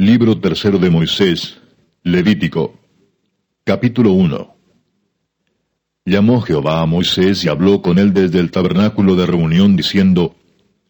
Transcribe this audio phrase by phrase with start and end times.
[0.00, 1.58] Libro tercero de Moisés,
[2.04, 2.80] Levítico,
[3.64, 4.56] capítulo 1.
[6.06, 10.36] Llamó Jehová a Moisés y habló con él desde el tabernáculo de reunión, diciendo,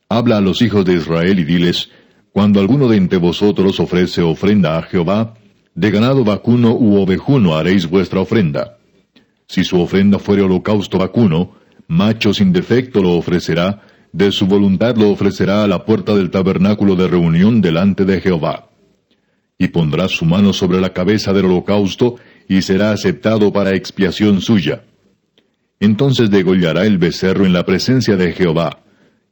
[0.08, 1.90] Habla a los hijos de Israel y diles,
[2.30, 5.35] Cuando alguno de entre vosotros ofrece ofrenda a Jehová,
[5.74, 8.79] de ganado vacuno u ovejuno haréis vuestra ofrenda.
[9.49, 11.56] Si su ofrenda fuere holocausto vacuno,
[11.88, 13.83] macho sin defecto lo ofrecerá,
[14.13, 18.70] de su voluntad lo ofrecerá a la puerta del tabernáculo de reunión delante de Jehová.
[19.61, 22.16] Y pondrá su mano sobre la cabeza del holocausto,
[22.48, 24.84] y será aceptado para expiación suya.
[25.78, 28.82] Entonces degollará el becerro en la presencia de Jehová.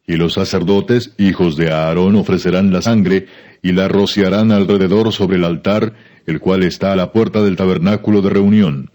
[0.06, 3.26] Y los sacerdotes, hijos de Aarón, ofrecerán la sangre,
[3.62, 5.94] y la rociarán alrededor sobre el altar,
[6.26, 8.90] el cual está a la puerta del tabernáculo de reunión.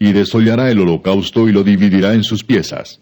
[0.00, 3.00] Y desollará el holocausto y lo dividirá en sus piezas.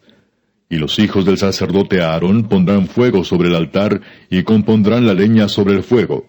[0.68, 5.48] Y los hijos del sacerdote Aarón pondrán fuego sobre el altar y compondrán la leña
[5.48, 6.28] sobre el fuego.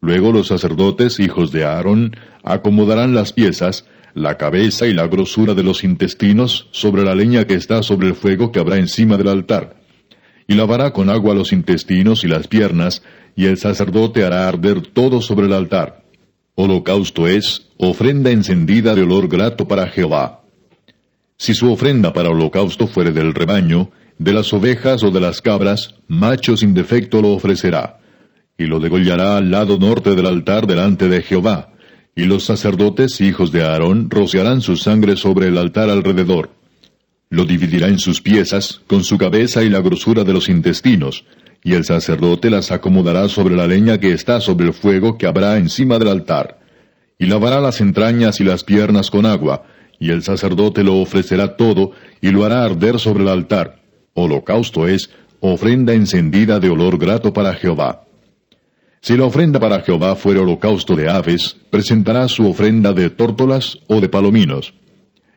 [0.00, 3.84] Luego los sacerdotes, hijos de Aarón, acomodarán las piezas,
[4.14, 8.14] la cabeza y la grosura de los intestinos sobre la leña que está sobre el
[8.14, 9.76] fuego que habrá encima del altar.
[10.46, 13.02] Y lavará con agua los intestinos y las piernas,
[13.36, 16.02] y el sacerdote hará arder todo sobre el altar.
[16.54, 20.40] Holocausto es ofrenda encendida de olor grato para Jehová.
[21.36, 25.94] Si su ofrenda para holocausto fuere del rebaño, de las ovejas o de las cabras,
[26.08, 27.99] macho sin defecto lo ofrecerá,
[28.60, 31.70] y lo degollará al lado norte del altar delante de Jehová,
[32.14, 36.50] y los sacerdotes, hijos de Aarón, rociarán su sangre sobre el altar alrededor.
[37.30, 41.24] Lo dividirá en sus piezas, con su cabeza y la grosura de los intestinos,
[41.64, 45.56] y el sacerdote las acomodará sobre la leña que está sobre el fuego que habrá
[45.56, 46.58] encima del altar.
[47.18, 49.64] Y lavará las entrañas y las piernas con agua,
[49.98, 53.80] y el sacerdote lo ofrecerá todo, y lo hará arder sobre el altar.
[54.12, 55.08] Holocausto es
[55.40, 58.04] ofrenda encendida de olor grato para Jehová.
[59.02, 63.98] Si la ofrenda para Jehová fuere holocausto de aves, presentará su ofrenda de tórtolas o
[63.98, 64.74] de palominos.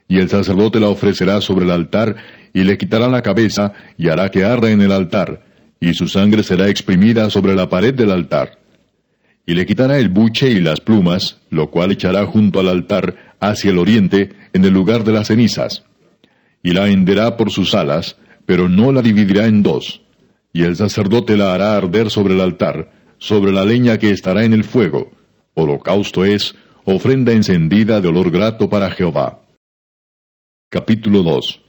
[0.09, 2.17] Y el sacerdote la ofrecerá sobre el altar,
[2.53, 5.46] y le quitará la cabeza, y hará que arda en el altar,
[5.79, 8.59] y su sangre será exprimida sobre la pared del altar.
[9.46, 13.72] Y le quitará el buche y las plumas, lo cual echará junto al altar, hacia
[13.72, 15.84] el oriente, en el lugar de las cenizas.
[16.62, 20.01] Y la henderá por sus alas, pero no la dividirá en dos.
[20.51, 22.91] Y el sacerdote la hará arder sobre el altar,
[23.23, 25.09] sobre la leña que estará en el fuego.
[25.53, 29.39] Holocausto es, ofrenda encendida de olor grato para Jehová.
[30.69, 31.62] Capítulo 2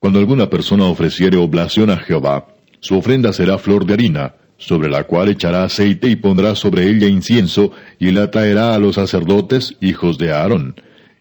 [0.00, 2.48] Cuando alguna persona ofreciere oblación a Jehová,
[2.80, 7.06] su ofrenda será flor de harina, sobre la cual echará aceite y pondrá sobre ella
[7.06, 7.70] incienso,
[8.00, 10.74] y la traerá a los sacerdotes, hijos de Aarón.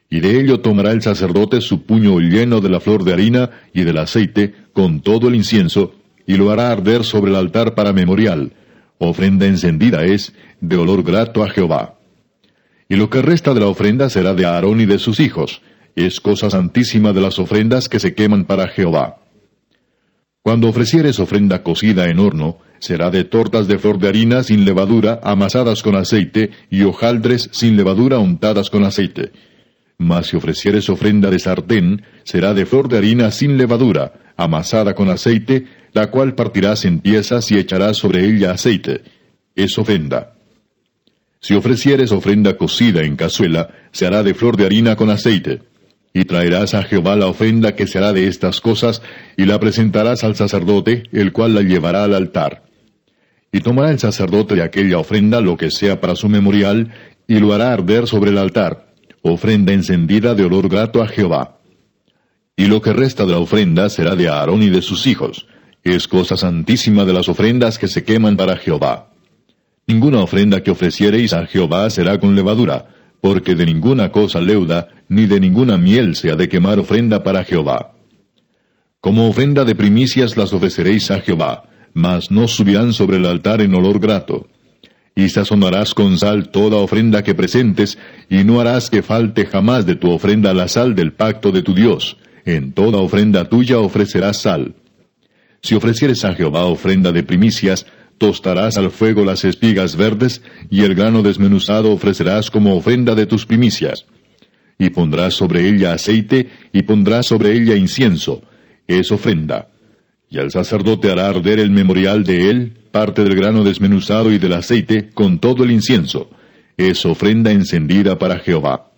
[0.09, 3.83] Y de ello tomará el sacerdote su puño lleno de la flor de harina y
[3.83, 5.93] del aceite, con todo el incienso,
[6.25, 8.53] y lo hará arder sobre el altar para memorial.
[8.99, 11.95] Ofrenda encendida es, de olor grato a Jehová.
[12.89, 15.61] Y lo que resta de la ofrenda será de Aarón y de sus hijos.
[15.95, 19.17] Es cosa santísima de las ofrendas que se queman para Jehová.
[20.41, 25.19] Cuando ofrecieres ofrenda cocida en horno, será de tortas de flor de harina sin levadura,
[25.23, 29.31] amasadas con aceite, y hojaldres sin levadura untadas con aceite.
[29.97, 35.09] Mas si ofrecieres ofrenda de sartén, será de flor de harina sin levadura, amasada con
[35.09, 39.01] aceite, la cual partirás en piezas y echarás sobre ella aceite.
[39.55, 40.33] Es ofrenda.
[41.39, 45.63] Si ofrecieres ofrenda cocida en cazuela, se hará de flor de harina con aceite.
[46.13, 49.01] Y traerás a Jehová la ofrenda que se hará de estas cosas,
[49.35, 52.63] y la presentarás al sacerdote, el cual la llevará al altar.
[53.51, 56.91] Y tomará el sacerdote de aquella ofrenda lo que sea para su memorial,
[57.27, 58.86] y lo hará arder sobre el altar,
[59.21, 61.59] ofrenda encendida de olor grato a Jehová.
[62.55, 65.47] Y lo que resta de la ofrenda será de Aarón y de sus hijos.
[65.83, 69.11] Es cosa santísima de las ofrendas que se queman para Jehová.
[69.85, 72.87] Ninguna ofrenda que ofreciereis a Jehová será con levadura,
[73.21, 77.43] porque de ninguna cosa leuda, ni de ninguna miel se ha de quemar ofrenda para
[77.43, 77.93] Jehová.
[78.99, 83.73] Como ofrenda de primicias las ofreceréis a Jehová, mas no subirán sobre el altar en
[83.75, 84.47] olor grato.
[85.17, 87.97] Y sazonarás con sal toda ofrenda que presentes,
[88.29, 91.73] y no harás que falte jamás de tu ofrenda la sal del pacto de tu
[91.73, 92.17] Dios.
[92.45, 94.75] En toda ofrenda tuya ofrecerás sal.
[95.63, 97.87] Si ofrecieres a Jehová ofrenda de primicias,
[98.19, 103.47] tostarás al fuego las espigas verdes, y el grano desmenuzado ofrecerás como ofrenda de tus
[103.47, 104.05] primicias.
[104.77, 108.43] Y pondrás sobre ella aceite, y pondrás sobre ella incienso.
[108.85, 109.69] Es ofrenda.
[110.29, 114.53] Y el sacerdote hará arder el memorial de él, parte del grano desmenuzado y del
[114.53, 116.29] aceite, con todo el incienso.
[116.77, 118.91] Es ofrenda encendida para Jehová.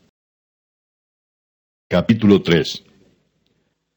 [1.88, 2.84] Capítulo 3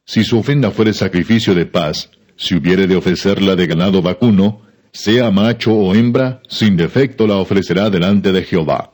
[0.05, 4.63] Si su ofrenda fuere sacrificio de paz, si hubiere de ofrecerla de ganado vacuno,
[4.93, 8.93] sea macho o hembra, sin defecto la ofrecerá delante de Jehová.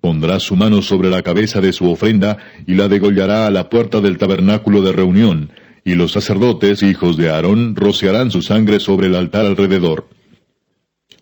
[0.00, 4.00] Pondrá su mano sobre la cabeza de su ofrenda y la degollará a la puerta
[4.00, 5.50] del tabernáculo de reunión,
[5.86, 10.08] y los sacerdotes, hijos de Aarón, rociarán su sangre sobre el altar alrededor.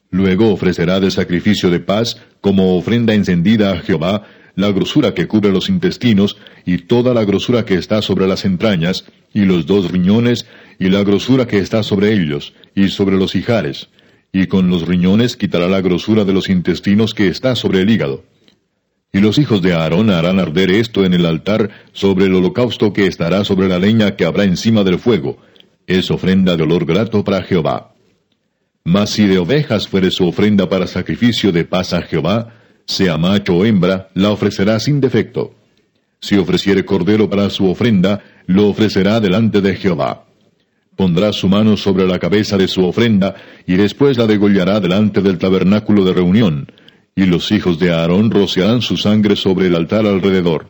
[0.08, 4.22] Luego ofrecerá de sacrificio de paz, como ofrenda encendida a Jehová,
[4.56, 9.04] la grosura que cubre los intestinos, y toda la grosura que está sobre las entrañas,
[9.34, 10.46] y los dos riñones,
[10.78, 13.90] y la grosura que está sobre ellos, y sobre los hijares.
[14.32, 18.24] Y con los riñones quitará la grosura de los intestinos que está sobre el hígado.
[19.14, 23.06] Y los hijos de Aarón harán arder esto en el altar sobre el holocausto que
[23.06, 25.38] estará sobre la leña que habrá encima del fuego.
[25.86, 27.94] Es ofrenda de olor grato para Jehová.
[28.82, 32.54] Mas si de ovejas fuere su ofrenda para sacrificio de paz a Jehová,
[32.86, 35.54] sea macho o hembra, la ofrecerá sin defecto.
[36.20, 40.24] Si ofreciere cordero para su ofrenda, lo ofrecerá delante de Jehová.
[40.96, 45.38] Pondrá su mano sobre la cabeza de su ofrenda, y después la degollará delante del
[45.38, 46.66] tabernáculo de reunión,
[47.16, 50.68] y los hijos de Aarón rociarán su sangre sobre el altar alrededor.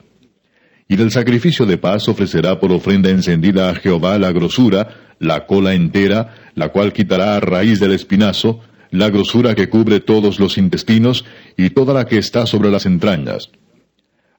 [0.88, 5.74] Y del sacrificio de paz ofrecerá por ofrenda encendida a Jehová la grosura, la cola
[5.74, 8.60] entera, la cual quitará a raíz del espinazo,
[8.90, 11.24] la grosura que cubre todos los intestinos,
[11.56, 13.50] y toda la que está sobre las entrañas.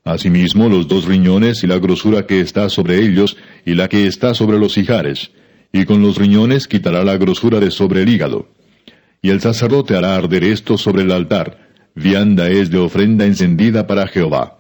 [0.04, 4.36] Asimismo los dos riñones y la grosura que está sobre ellos, y la que está
[4.36, 5.32] sobre los hijares,
[5.74, 8.48] y con los riñones quitará la grosura de sobre el hígado.
[9.24, 11.65] Y el sacerdote hará arder esto sobre el altar,
[11.96, 14.60] vianda es de ofrenda encendida para Jehová.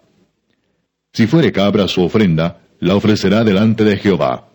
[1.13, 4.49] Si fuere cabra su ofrenda, la ofrecerá delante de Jehová.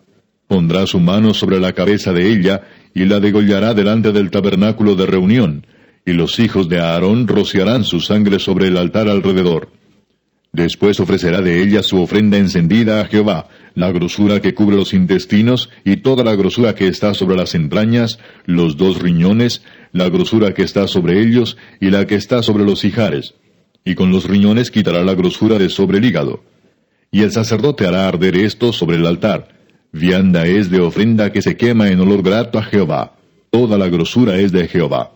[0.47, 2.61] Pondrá su mano sobre la cabeza de ella,
[2.93, 5.65] y la degollará delante del tabernáculo de reunión,
[6.05, 9.69] y los hijos de Aarón rociarán su sangre sobre el altar alrededor.
[10.53, 15.69] Después ofrecerá de ella su ofrenda encendida a Jehová, la grosura que cubre los intestinos
[15.85, 19.63] y toda la grosura que está sobre las entrañas, los dos riñones,
[19.93, 23.33] la grosura que está sobre ellos y la que está sobre los hijares.
[23.85, 26.43] Y con los riñones quitará la grosura de sobre el hígado.
[27.11, 29.47] Y el sacerdote hará arder esto sobre el altar.
[29.93, 33.15] Vianda es de ofrenda que se quema en olor grato a Jehová.
[33.51, 35.11] Toda la grosura es de Jehová.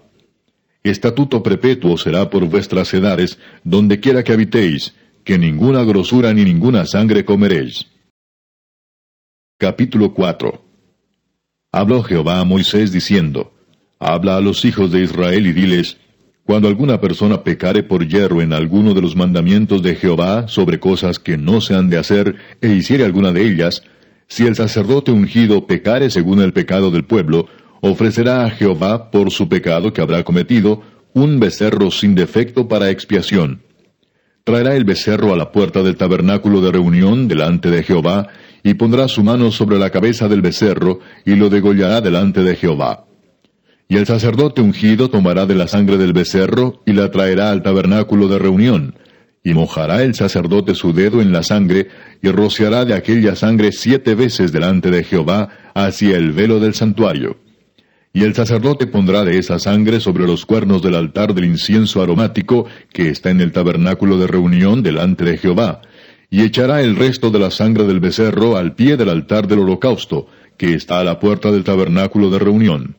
[0.83, 4.93] Estatuto perpetuo será por vuestras edades, donde quiera que habitéis,
[5.25, 7.88] que ninguna grosura ni ninguna sangre comeréis.
[9.57, 10.63] Capítulo 4
[11.72, 13.51] Habló Jehová a Moisés diciendo,
[14.00, 15.98] Habla a los hijos de Israel y diles,
[16.44, 21.18] Cuando alguna persona pecare por hierro en alguno de los mandamientos de Jehová sobre cosas
[21.18, 23.81] que no se han de hacer, e hiciere alguna de ellas,
[24.28, 27.48] si el sacerdote ungido pecare según el pecado del pueblo,
[27.81, 30.83] ofrecerá a Jehová por su pecado que habrá cometido
[31.13, 33.64] un becerro sin defecto para expiación
[34.45, 38.27] traerá el becerro a la puerta del tabernáculo de reunión delante de Jehová,
[38.63, 43.06] y pondrá su mano sobre la cabeza del becerro, y lo degollará delante de Jehová.
[43.88, 48.27] Y el sacerdote ungido tomará de la sangre del becerro, y la traerá al tabernáculo
[48.27, 48.95] de reunión,
[49.44, 51.88] y mojará el sacerdote su dedo en la sangre,
[52.21, 57.44] y rociará de aquella sangre siete veces delante de Jehová hacia el velo del santuario.
[58.15, 62.65] Y el sacerdote pondrá de esa sangre sobre los cuernos del altar del incienso aromático
[62.94, 65.81] que está en el tabernáculo de reunión delante de Jehová,
[66.29, 70.27] y echará el resto de la sangre del becerro al pie del altar del holocausto,
[70.56, 72.95] que está a la puerta del tabernáculo de reunión.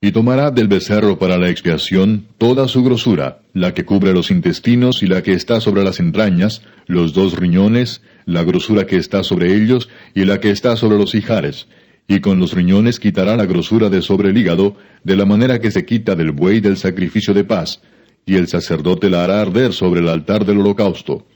[0.00, 5.02] Y tomará del becerro para la expiación toda su grosura, la que cubre los intestinos
[5.02, 9.54] y la que está sobre las entrañas, los dos riñones, la grosura que está sobre
[9.54, 11.66] ellos y la que está sobre los hijares,
[12.08, 15.70] y con los riñones quitará la grosura de sobre el hígado, de la manera que
[15.70, 17.82] se quita del buey del sacrificio de paz,
[18.24, 21.26] y el sacerdote la hará arder sobre el altar del holocausto.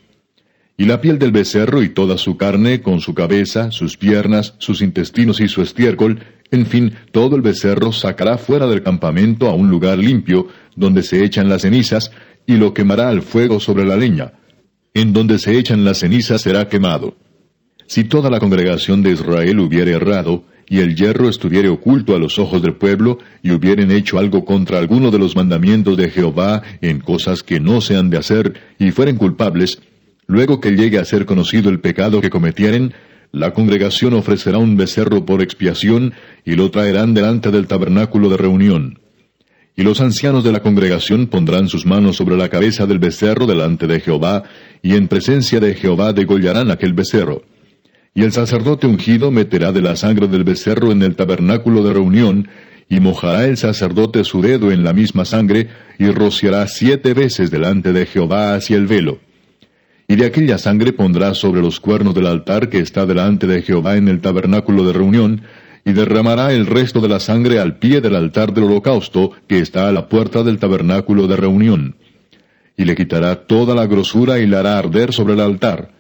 [0.77, 4.81] Y la piel del becerro y toda su carne, con su cabeza, sus piernas, sus
[4.81, 9.69] intestinos y su estiércol, en fin, todo el becerro sacará fuera del campamento a un
[9.71, 12.11] lugar limpio, donde se echan las cenizas,
[12.47, 14.33] y lo quemará al fuego sobre la leña.
[14.95, 17.17] En donde se echan las cenizas será quemado.
[17.87, 22.39] Si toda la congregación de Israel hubiere errado, y el hierro estuviere oculto a los
[22.39, 27.01] ojos del pueblo, y hubieren hecho algo contra alguno de los mandamientos de Jehová en
[27.01, 29.83] cosas que no se han de hacer, y fueren culpables,
[30.29, 32.95] luego que llegue a ser conocido el pecado que cometieren,
[33.33, 39.01] la congregación ofrecerá un becerro por expiación, y lo traerán delante del tabernáculo de reunión.
[39.75, 43.89] Y los ancianos de la congregación pondrán sus manos sobre la cabeza del becerro delante
[43.89, 44.45] de Jehová,
[44.83, 47.43] y en presencia de Jehová degollarán aquel becerro.
[48.15, 52.49] Y el sacerdote ungido meterá de la sangre del becerro en el tabernáculo de reunión,
[52.89, 57.93] y mojará el sacerdote su dedo en la misma sangre, y rociará siete veces delante
[57.93, 59.21] de Jehová hacia el velo.
[60.09, 63.97] Y de aquella sangre pondrá sobre los cuernos del altar que está delante de Jehová
[63.97, 65.43] en el tabernáculo de reunión,
[65.85, 69.89] y derramará el resto de la sangre al pie del altar del holocausto que está
[69.89, 71.97] a la puerta del tabernáculo de reunión.
[72.77, 76.00] Y le quitará toda la grosura y la hará arder sobre el altar.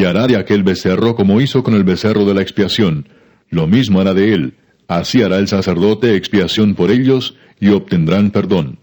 [0.00, 3.06] Y hará de aquel becerro como hizo con el becerro de la expiación.
[3.50, 4.54] Lo mismo hará de él.
[4.88, 8.78] Así hará el sacerdote expiación por ellos y obtendrán perdón.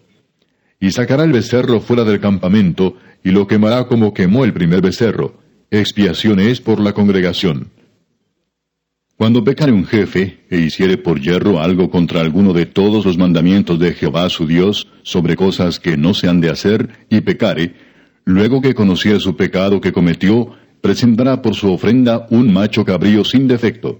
[0.79, 5.39] Y sacará el becerro fuera del campamento y lo quemará como quemó el primer becerro.
[5.71, 7.71] Expiación es por la congregación.
[9.15, 13.79] Cuando pecare un jefe e hiciere por hierro algo contra alguno de todos los mandamientos
[13.79, 17.73] de Jehová su Dios sobre cosas que no se han de hacer, y pecare,
[18.23, 23.47] luego que conociere su pecado que cometió, presentará por su ofrenda un macho cabrío sin
[23.47, 23.99] defecto.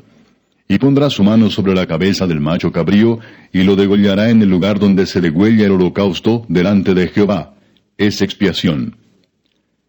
[0.68, 3.20] Y pondrá su mano sobre la cabeza del macho cabrío,
[3.54, 7.54] y lo degollará en el lugar donde se degüella el holocausto delante de Jehová.
[7.98, 8.98] Es expiación.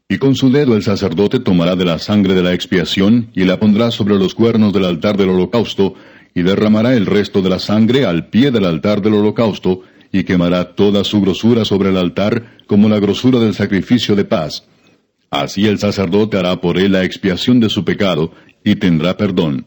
[0.09, 3.61] Y con su dedo el sacerdote tomará de la sangre de la expiación y la
[3.61, 5.95] pondrá sobre los cuernos del altar del holocausto,
[6.35, 10.75] y derramará el resto de la sangre al pie del altar del holocausto, y quemará
[10.75, 14.65] toda su grosura sobre el altar como la grosura del sacrificio de paz.
[15.31, 18.33] Así el sacerdote hará por él la expiación de su pecado,
[18.65, 19.67] y tendrá perdón.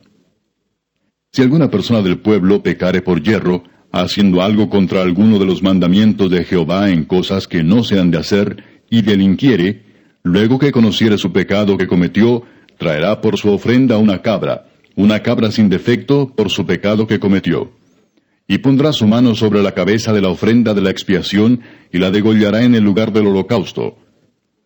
[1.31, 6.29] Si alguna persona del pueblo pecare por hierro, haciendo algo contra alguno de los mandamientos
[6.29, 9.91] de Jehová en cosas que no se han de hacer, y delinquiere,
[10.23, 12.43] Luego que conociere su pecado que cometió,
[12.77, 17.71] traerá por su ofrenda una cabra, una cabra sin defecto por su pecado que cometió.
[18.47, 22.11] Y pondrá su mano sobre la cabeza de la ofrenda de la expiación y la
[22.11, 23.97] degollará en el lugar del holocausto.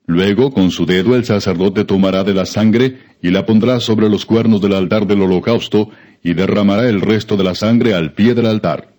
[0.07, 4.25] Luego con su dedo el sacerdote tomará de la sangre y la pondrá sobre los
[4.25, 5.89] cuernos del altar del holocausto
[6.23, 8.93] y derramará el resto de la sangre al pie del altar.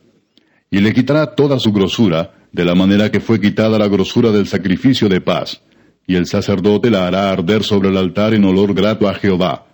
[0.71, 4.47] Y le quitará toda su grosura, de la manera que fue quitada la grosura del
[4.47, 5.61] sacrificio de paz
[6.07, 9.67] y el sacerdote la hará arder sobre el altar en olor grato a Jehová.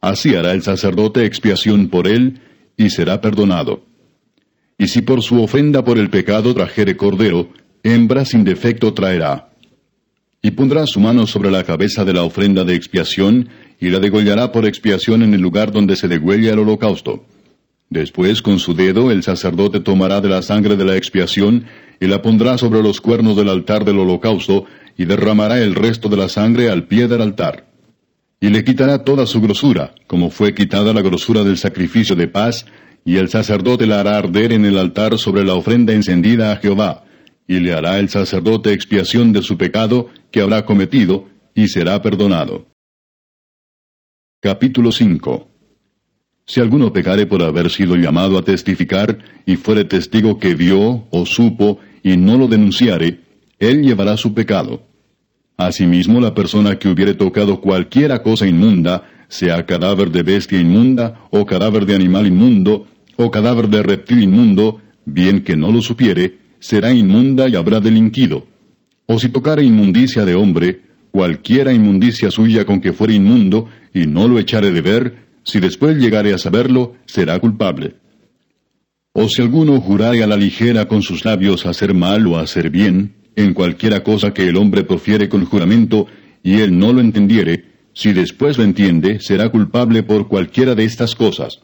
[0.00, 2.40] Así hará el sacerdote expiación por él,
[2.76, 3.84] y será perdonado.
[4.78, 7.50] Y si por su ofrenda por el pecado trajere cordero,
[7.82, 9.50] hembra sin defecto traerá.
[10.44, 13.48] Y pondrá su mano sobre la cabeza de la ofrenda de expiación,
[13.80, 17.24] y la degollará por expiación en el lugar donde se degüella el holocausto.
[17.88, 21.64] Después con su dedo el sacerdote tomará de la sangre de la expiación,
[21.98, 24.66] y la pondrá sobre los cuernos del altar del holocausto,
[24.98, 27.64] y derramará el resto de la sangre al pie del altar.
[28.38, 32.66] Y le quitará toda su grosura, como fue quitada la grosura del sacrificio de paz,
[33.02, 37.04] y el sacerdote la hará arder en el altar sobre la ofrenda encendida a Jehová,
[37.46, 42.66] y le hará el sacerdote expiación de su pecado que habrá cometido, y será perdonado.
[44.40, 45.48] Capítulo 5
[46.46, 51.26] Si alguno pecare por haber sido llamado a testificar, y fuere testigo que vio o
[51.26, 53.20] supo, y no lo denunciare,
[53.58, 54.82] él llevará su pecado.
[55.56, 61.46] Asimismo, la persona que hubiere tocado cualquiera cosa inmunda, sea cadáver de bestia inmunda, o
[61.46, 62.86] cadáver de animal inmundo,
[63.16, 68.46] o cadáver de reptil inmundo, bien que no lo supiere, será inmunda y habrá delinquido.
[69.04, 70.80] O si tocare inmundicia de hombre,
[71.10, 75.98] cualquiera inmundicia suya con que fuere inmundo, y no lo echare de ver, si después
[75.98, 77.96] llegare a saberlo, será culpable.
[79.12, 83.12] O si alguno jurare a la ligera con sus labios hacer mal o hacer bien,
[83.36, 86.06] en cualquiera cosa que el hombre profiere con juramento,
[86.42, 91.14] y él no lo entendiere, si después lo entiende, será culpable por cualquiera de estas
[91.14, 91.60] cosas.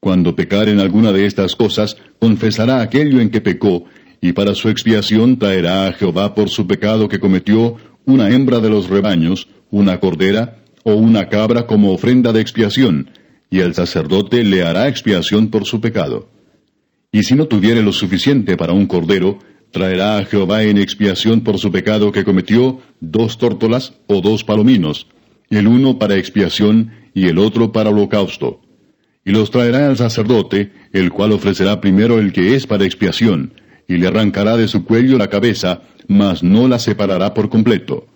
[0.00, 3.86] Cuando pecar en alguna de estas cosas, confesará aquello en que pecó,
[4.24, 7.76] y para su expiación traerá a Jehová por su pecado que cometió
[8.06, 13.10] una hembra de los rebaños, una cordera, o una cabra como ofrenda de expiación,
[13.50, 16.30] y el sacerdote le hará expiación por su pecado.
[17.12, 19.40] Y si no tuviere lo suficiente para un cordero,
[19.72, 25.06] traerá a Jehová en expiación por su pecado que cometió dos tórtolas o dos palominos,
[25.50, 28.62] el uno para expiación y el otro para holocausto.
[29.22, 33.52] Y los traerá al sacerdote, el cual ofrecerá primero el que es para expiación,
[33.88, 38.06] y le arrancará de su cuello la cabeza, mas no la separará por completo.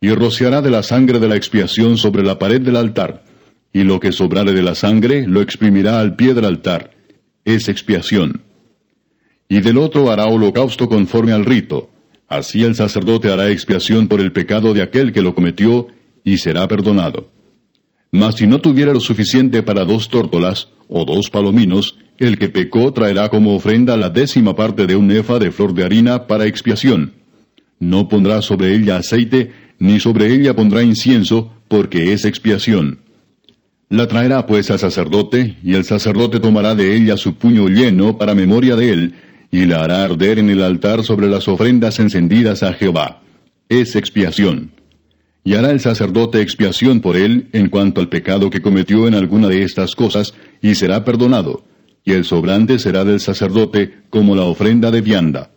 [0.00, 3.24] Y rociará de la sangre de la expiación sobre la pared del altar,
[3.72, 6.90] y lo que sobrare de la sangre lo exprimirá al pie del altar.
[7.44, 8.42] Es expiación
[9.48, 11.90] y del otro hará holocausto conforme al rito.
[12.28, 15.88] Así el sacerdote hará expiación por el pecado de aquel que lo cometió,
[16.24, 17.30] y será perdonado.
[18.10, 22.92] Mas si no tuviera lo suficiente para dos tórtolas, o dos palominos, el que pecó
[22.92, 27.12] traerá como ofrenda la décima parte de un efa de flor de harina para expiación.
[27.80, 33.00] No pondrá sobre ella aceite, ni sobre ella pondrá incienso, porque es expiación.
[33.88, 38.34] La traerá pues al sacerdote, y el sacerdote tomará de ella su puño lleno para
[38.34, 39.14] memoria de él,
[39.50, 43.22] y la hará arder en el altar sobre las ofrendas encendidas a Jehová.
[43.68, 44.72] Es expiación.
[45.44, 49.48] Y hará el sacerdote expiación por él en cuanto al pecado que cometió en alguna
[49.48, 51.64] de estas cosas, y será perdonado,
[52.04, 55.50] y el sobrante será del sacerdote como la ofrenda de vianda.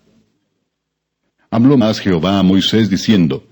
[1.51, 3.43] Habló más Jehová a Moisés diciendo,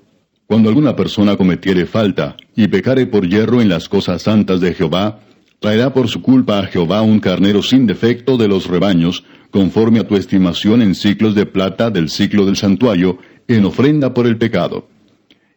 [0.48, 5.20] Cuando alguna persona cometiere falta y pecare por hierro en las cosas santas de Jehová,
[5.60, 10.08] traerá por su culpa a Jehová un carnero sin defecto de los rebaños, conforme a
[10.08, 14.88] tu estimación en ciclos de plata del ciclo del santuario, en ofrenda por el pecado.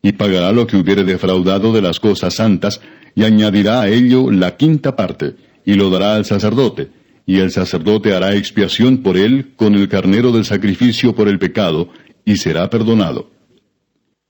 [0.02, 2.80] Y pagará lo que hubiere defraudado de las cosas santas,
[3.14, 6.88] y añadirá a ello la quinta parte, y lo dará al sacerdote,
[7.29, 11.91] y el sacerdote hará expiación por él con el carnero del sacrificio por el pecado,
[12.25, 13.31] y será perdonado.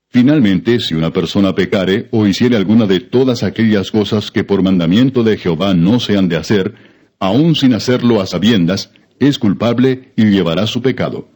[0.09, 5.23] Finalmente, si una persona pecare o hiciere alguna de todas aquellas cosas que por mandamiento
[5.23, 6.75] de Jehová no se han de hacer,
[7.19, 11.29] aun sin hacerlo a sabiendas, es culpable y llevará su pecado.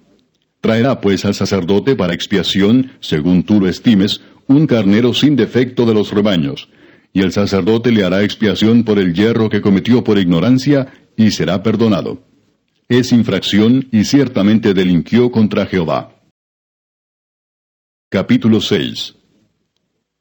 [0.59, 5.93] Traerá pues al sacerdote para expiación, según tú lo estimes, un carnero sin defecto de
[5.93, 6.67] los rebaños,
[7.13, 11.61] y el sacerdote le hará expiación por el hierro que cometió por ignorancia, y será
[11.61, 12.23] perdonado.
[12.89, 16.23] Es infracción y ciertamente delinquió contra Jehová.
[18.09, 19.15] Capítulo 6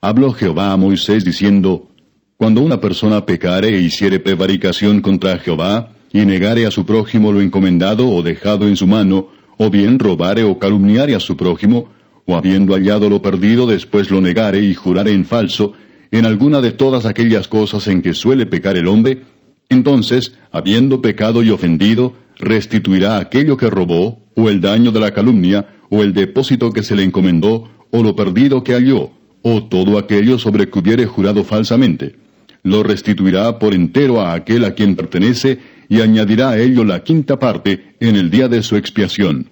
[0.03, 1.89] Habló Jehová a Moisés diciendo,
[2.37, 7.41] Cuando una persona pecare e hiciere prevaricación contra Jehová, y negare a su prójimo lo
[7.41, 11.91] encomendado o dejado en su mano, o bien robare o calumniare a su prójimo,
[12.27, 15.73] o habiendo hallado lo perdido después lo negare y jurare en falso,
[16.13, 19.23] en alguna de todas aquellas cosas en que suele pecar el hombre,
[19.71, 25.67] entonces, habiendo pecado y ofendido, restituirá aquello que robó, o el daño de la calumnia,
[25.89, 30.39] o el depósito que se le encomendó, o lo perdido que halló, o todo aquello
[30.39, 32.17] sobre que hubiere jurado falsamente.
[32.63, 37.39] Lo restituirá por entero a aquel a quien pertenece, y añadirá a ello la quinta
[37.39, 39.49] parte en el día de su expiación.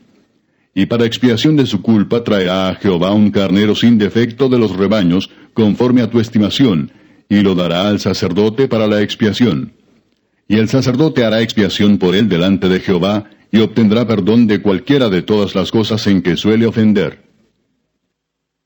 [0.75, 4.77] Y para expiación de su culpa traerá a Jehová un carnero sin defecto de los
[4.77, 6.93] rebaños, conforme a tu estimación,
[7.29, 9.73] y lo dará al sacerdote para la expiación.
[10.49, 15.09] Y el sacerdote hará expiación por él delante de Jehová, y obtendrá perdón de cualquiera
[15.09, 17.25] de todas las cosas en que suele ofender.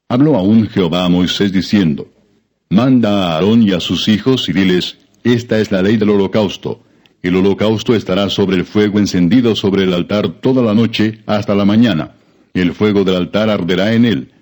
[0.09, 2.11] Habló aún Jehová a Moisés diciendo,
[2.69, 6.83] Manda a Aarón y a sus hijos y diles, Esta es la ley del holocausto.
[7.25, 11.65] El holocausto estará sobre el fuego encendido sobre el altar toda la noche hasta la
[11.65, 12.11] mañana.
[12.53, 14.33] El fuego del altar arderá en él.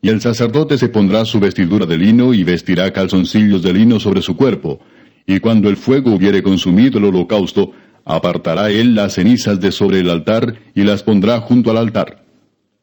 [0.00, 4.22] Y el sacerdote se pondrá su vestidura de lino y vestirá calzoncillos de lino sobre
[4.22, 4.78] su cuerpo.
[5.26, 7.72] Y cuando el fuego hubiere consumido el holocausto,
[8.04, 12.24] apartará él las cenizas de sobre el altar y las pondrá junto al altar.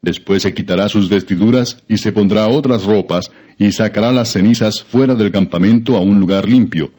[0.02, 5.14] Después se quitará sus vestiduras y se pondrá otras ropas y sacará las cenizas fuera
[5.14, 6.90] del campamento a un lugar limpio.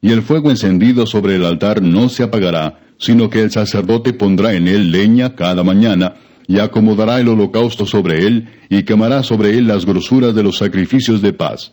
[0.00, 4.54] Y el fuego encendido sobre el altar no se apagará, sino que el sacerdote pondrá
[4.54, 6.14] en él leña cada mañana,
[6.46, 11.20] y acomodará el holocausto sobre él, y quemará sobre él las grosuras de los sacrificios
[11.20, 11.72] de paz.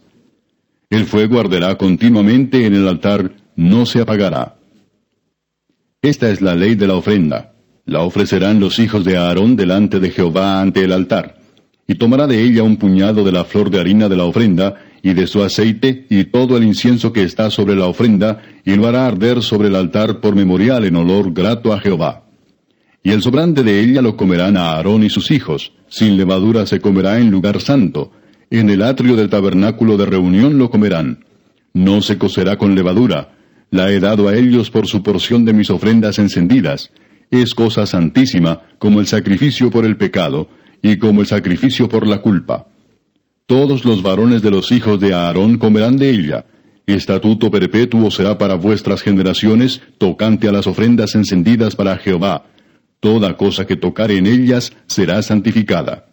[0.89, 4.57] El fuego arderá continuamente en el altar, no se apagará.
[6.01, 7.53] Esta es la ley de la ofrenda.
[7.85, 11.38] La ofrecerán los hijos de Aarón delante de Jehová ante el altar.
[11.88, 14.75] Y tomará de ella un puñado de la flor de harina de la ofrenda,
[15.06, 18.88] y de su aceite, y todo el incienso que está sobre la ofrenda, y lo
[18.88, 22.24] hará arder sobre el altar por memorial en olor grato a Jehová.
[23.04, 26.80] Y el sobrante de ella lo comerán a Aarón y sus hijos, sin levadura se
[26.82, 28.13] comerá en lugar santo,
[28.50, 31.24] en el atrio del tabernáculo de reunión lo comerán.
[31.72, 33.36] No se cocerá con levadura,
[33.70, 36.91] la he dado a ellos por su porción de mis ofrendas encendidas,
[37.30, 40.50] es cosa santísima como el sacrificio por el pecado
[40.82, 42.65] y como el sacrificio por la culpa.
[43.47, 46.45] Todos los varones de los hijos de Aarón comerán de ella.
[46.88, 52.45] Estatuto perpetuo será para vuestras generaciones, tocante a las ofrendas encendidas para Jehová.
[52.99, 56.05] Toda cosa que tocare en ellas será santificada.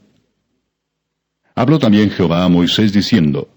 [1.55, 3.49] Habló también Jehová a Moisés diciendo,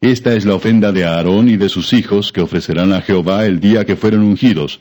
[0.00, 3.60] Esta es la ofrenda de Aarón y de sus hijos que ofrecerán a Jehová el
[3.60, 4.80] día que fueron ungidos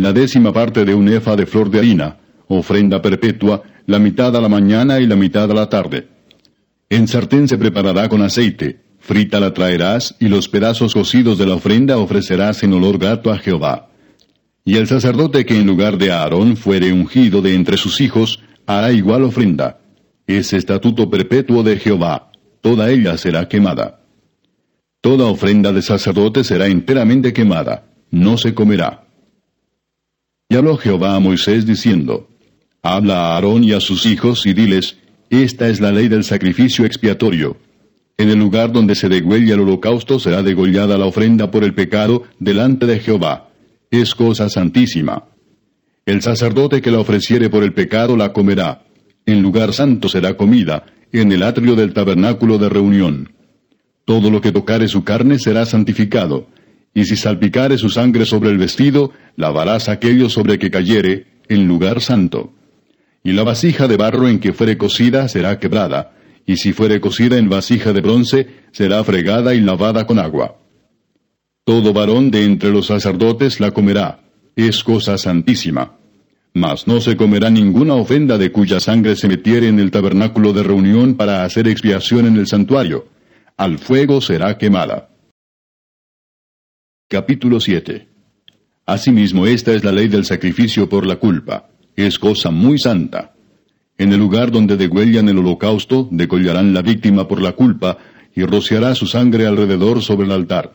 [0.00, 2.16] la décima parte de un efa de flor de harina,
[2.48, 6.08] ofrenda perpetua, la mitad a la mañana y la mitad a la tarde.
[6.90, 11.54] En sartén se preparará con aceite, frita la traerás, y los pedazos cocidos de la
[11.54, 13.90] ofrenda ofrecerás en olor grato a Jehová.
[14.64, 18.90] Y el sacerdote que en lugar de Aarón fuere ungido de entre sus hijos, hará
[18.90, 19.78] igual ofrenda.
[20.26, 24.00] Es estatuto perpetuo de Jehová, toda ella será quemada.
[25.00, 29.06] Toda ofrenda de sacerdote será enteramente quemada, no se comerá.
[30.48, 32.28] Y habló Jehová a Moisés diciendo,
[32.82, 34.96] Habla a Aarón y a sus hijos y diles,
[35.30, 37.56] Esta es la ley del sacrificio expiatorio.
[38.18, 42.24] En el lugar donde se degüella el holocausto será degollada la ofrenda por el pecado
[42.40, 43.48] delante de Jehová.
[43.92, 45.26] Es cosa santísima.
[46.04, 48.82] El sacerdote que la ofreciere por el pecado la comerá.
[49.24, 53.32] En lugar santo será comida, en el atrio del tabernáculo de reunión.
[54.04, 56.48] Todo lo que tocare su carne será santificado,
[56.92, 62.00] Y si salpicare su sangre sobre el vestido, lavarás aquello sobre que cayere, en lugar
[62.00, 62.52] santo.
[63.22, 66.12] Y la vasija de barro en que fuere cocida será quebrada,
[66.46, 70.56] y si fuere cocida en vasija de bronce, será fregada y lavada con agua.
[71.64, 74.20] Todo varón de entre los sacerdotes la comerá,
[74.56, 75.96] es cosa santísima.
[76.52, 80.64] Mas no se comerá ninguna ofrenda de cuya sangre se metiere en el tabernáculo de
[80.64, 83.06] reunión para hacer expiación en el santuario.
[83.56, 85.10] Al fuego será quemada.
[87.08, 88.08] Capítulo 7
[88.86, 91.69] Asimismo esta es la ley del sacrificio por la culpa.
[92.00, 93.34] Es cosa muy santa.
[93.98, 97.98] En el lugar donde degüellan el holocausto, degollarán la víctima por la culpa,
[98.34, 100.72] y rociará su sangre alrededor sobre el altar.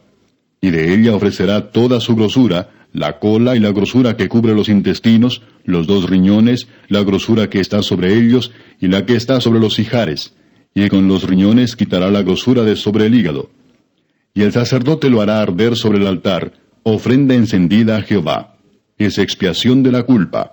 [0.62, 4.70] Y de ella ofrecerá toda su grosura, la cola y la grosura que cubre los
[4.70, 9.60] intestinos, los dos riñones, la grosura que está sobre ellos, y la que está sobre
[9.60, 10.36] los hijares,
[10.76, 13.50] y con los riñones quitará la grosura de sobre el hígado.
[14.36, 18.58] Y el sacerdote lo hará arder sobre el altar, ofrenda encendida a Jehová.
[19.00, 20.52] Es expiación de la culpa.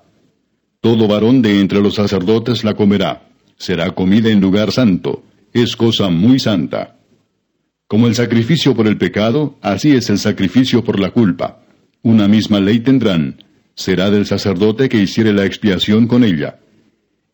[0.82, 3.28] Todo varón de entre los sacerdotes la comerá.
[3.56, 5.22] Será comida en lugar santo.
[5.52, 6.96] Es cosa muy santa.
[7.86, 11.62] Como el sacrificio por el pecado, así es el sacrificio por la culpa.
[12.02, 13.44] Una misma ley tendrán.
[13.76, 16.58] Será del sacerdote que hiciere la expiación con ella.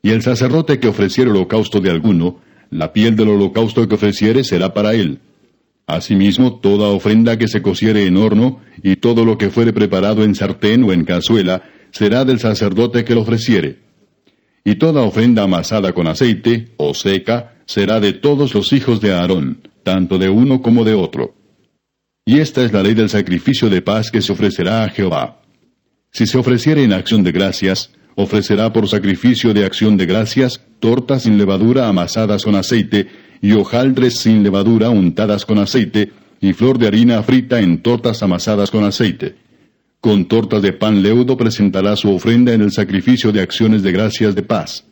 [0.03, 4.75] Y el sacerdote que ofreciere holocausto de alguno, la piel del holocausto que ofreciere será
[4.75, 5.21] para él.
[5.87, 10.35] Asimismo, toda ofrenda que se cociere en horno, y todo lo que fuere preparado en
[10.35, 11.63] sartén o en cazuela,
[11.99, 13.81] será del sacerdote que lo ofreciere.
[14.65, 19.69] Y toda ofrenda amasada con aceite, o seca, será de todos los hijos de Aarón,
[19.83, 21.35] tanto de uno como de otro.
[22.25, 25.43] Y esta es la ley del sacrificio de paz que se ofrecerá a Jehová.
[26.13, 31.25] Si se ofreciere en acción de gracias, ofrecerá por sacrificio de acción de gracias tortas
[31.25, 33.09] sin levadura amasadas con aceite,
[33.43, 38.71] y hojaldres sin levadura untadas con aceite, y flor de harina frita en tortas amasadas
[38.71, 39.48] con aceite
[40.01, 44.35] con tortas de pan leudo presentará su ofrenda en el sacrificio de acciones de gracias
[44.35, 44.85] de paz.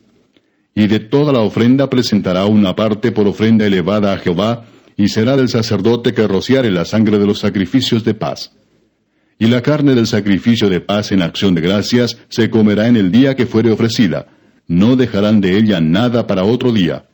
[0.75, 4.65] Y de toda la ofrenda presentará una parte por ofrenda elevada a Jehová,
[4.95, 8.51] y será del sacerdote que rociare la sangre de los sacrificios de paz.
[9.39, 13.11] Y la carne del sacrificio de paz en acción de gracias se comerá en el
[13.11, 14.27] día que fuere ofrecida,
[14.67, 17.05] no dejarán de ella nada para otro día.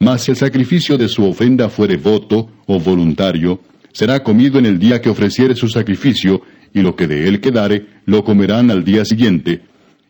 [0.00, 3.60] Mas si el sacrificio de su ofrenda fuere voto o voluntario,
[3.92, 7.86] será comido en el día que ofreciere su sacrificio, y lo que de él quedare,
[8.06, 9.62] lo comerán al día siguiente,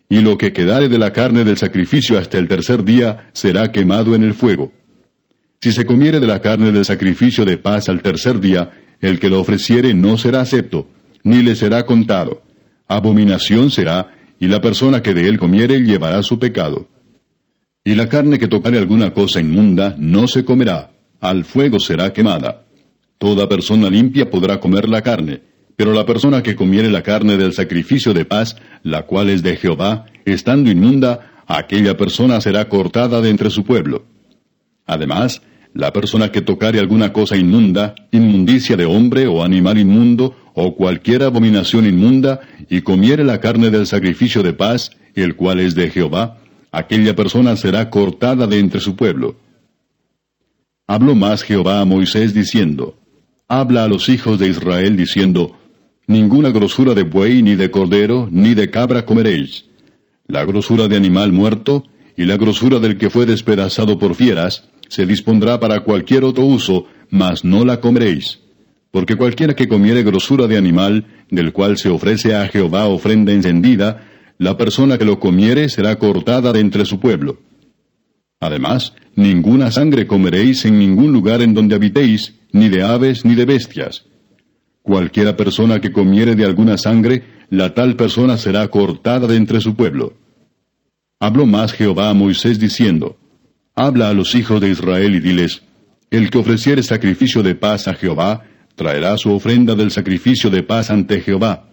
[0.08, 4.14] y lo que quedare de la carne del sacrificio hasta el tercer día será quemado
[4.14, 4.72] en el fuego.
[5.60, 9.28] Si se comiere de la carne del sacrificio de paz al tercer día, el que
[9.28, 10.88] lo ofreciere no será acepto,
[11.24, 12.42] ni le será contado.
[12.86, 16.88] Abominación será, y la persona que de él comiere llevará su pecado.
[17.84, 22.64] Y la carne que tocare alguna cosa inmunda no se comerá, al fuego será quemada.
[23.18, 25.42] Toda persona limpia podrá comer la carne,
[25.78, 29.54] pero la persona que comiere la carne del sacrificio de paz, la cual es de
[29.54, 34.04] Jehová, estando inmunda, aquella persona será cortada de entre su pueblo.
[34.86, 35.40] Además,
[35.74, 41.22] la persona que tocare alguna cosa inmunda, inmundicia de hombre o animal inmundo, o cualquier
[41.22, 46.38] abominación inmunda, y comiere la carne del sacrificio de paz, el cual es de Jehová,
[46.72, 49.36] aquella persona será cortada de entre su pueblo.
[50.88, 52.98] Habló más Jehová a Moisés diciendo,
[53.46, 55.57] Habla a los hijos de Israel diciendo,
[56.08, 59.66] Ninguna grosura de buey, ni de cordero, ni de cabra comeréis.
[60.26, 61.84] La grosura de animal muerto,
[62.16, 66.86] y la grosura del que fue despedazado por fieras, se dispondrá para cualquier otro uso,
[67.10, 68.40] mas no la comeréis.
[68.90, 74.08] Porque cualquiera que comiere grosura de animal, del cual se ofrece a Jehová ofrenda encendida,
[74.38, 77.42] la persona que lo comiere será cortada de entre su pueblo.
[78.40, 83.44] Además, ninguna sangre comeréis en ningún lugar en donde habitéis, ni de aves ni de
[83.44, 84.06] bestias
[84.88, 89.76] Cualquiera persona que comiere de alguna sangre, la tal persona será cortada de entre su
[89.76, 90.14] pueblo.
[91.20, 93.18] Habló más Jehová a Moisés diciendo,
[93.74, 95.60] Habla a los hijos de Israel y diles,
[96.10, 98.44] El que ofreciere sacrificio de paz a Jehová,
[98.76, 101.68] traerá su ofrenda del sacrificio de paz ante Jehová.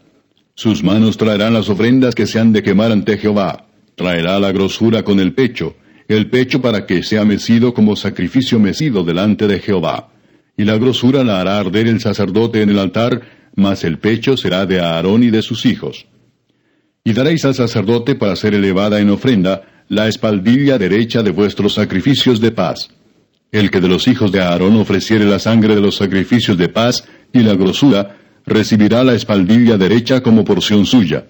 [0.53, 3.67] Sus manos traerán las ofrendas que se han de quemar ante Jehová.
[3.95, 5.77] Traerá la grosura con el pecho,
[6.09, 10.09] el pecho para que sea mecido como sacrificio mecido delante de Jehová
[10.57, 13.21] y la grosura la hará arder el sacerdote en el altar,
[13.55, 16.05] mas el pecho será de Aarón y de sus hijos.
[17.03, 22.41] Y daréis al sacerdote para ser elevada en ofrenda la espaldilla derecha de vuestros sacrificios
[22.41, 22.89] de paz.
[23.51, 27.07] El que de los hijos de Aarón ofreciere la sangre de los sacrificios de paz
[27.31, 31.25] y la grosura, recibirá la espaldilla derecha como porción suya.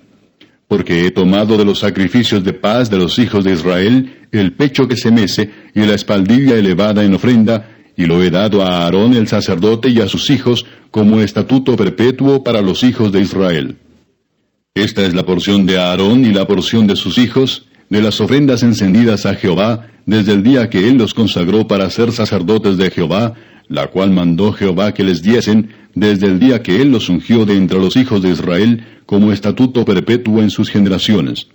[0.67, 4.87] Porque he tomado de los sacrificios de paz de los hijos de Israel el pecho
[4.87, 9.13] que se mece y la espaldilla elevada en ofrenda, y lo he dado a Aarón
[9.13, 13.77] el sacerdote y a sus hijos como estatuto perpetuo para los hijos de Israel.
[14.73, 18.63] Esta es la porción de Aarón y la porción de sus hijos, de las ofrendas
[18.63, 23.33] encendidas a Jehová, desde el día que él los consagró para ser sacerdotes de Jehová,
[23.67, 27.55] la cual mandó Jehová que les diesen, desde el día que él los ungió de
[27.55, 31.47] entre los hijos de Israel, como estatuto perpetuo en sus generaciones.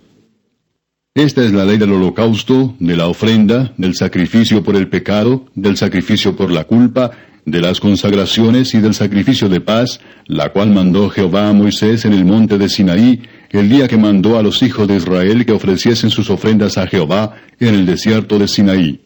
[1.13, 5.75] Esta es la ley del holocausto, de la ofrenda, del sacrificio por el pecado, del
[5.75, 7.11] sacrificio por la culpa,
[7.45, 12.13] de las consagraciones y del sacrificio de paz, la cual mandó Jehová a Moisés en
[12.13, 16.11] el monte de Sinaí, el día que mandó a los hijos de Israel que ofreciesen
[16.11, 19.01] sus ofrendas a Jehová en el desierto de Sinaí.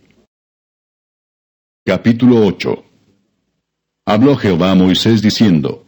[1.84, 2.84] Capítulo 8
[4.06, 5.85] Habló Jehová a Moisés diciendo,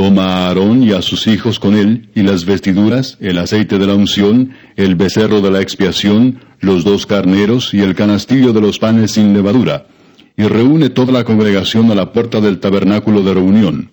[0.00, 3.86] Toma a Aarón y a sus hijos con él, y las vestiduras, el aceite de
[3.86, 8.78] la unción, el becerro de la expiación, los dos carneros y el canastillo de los
[8.78, 9.88] panes sin levadura,
[10.38, 13.90] y reúne toda la congregación a la puerta del tabernáculo de reunión.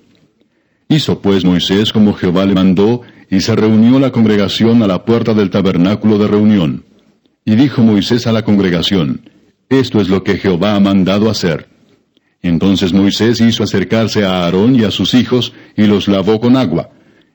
[0.88, 5.34] Hizo pues Moisés como Jehová le mandó, y se reunió la congregación a la puerta
[5.34, 6.86] del tabernáculo de reunión.
[7.43, 9.30] Y dijo Moisés a la congregación,
[9.67, 11.67] Esto es lo que Jehová ha mandado hacer.
[12.48, 16.90] Entonces Moisés hizo acercarse a Aarón y a sus hijos, y los lavó con agua,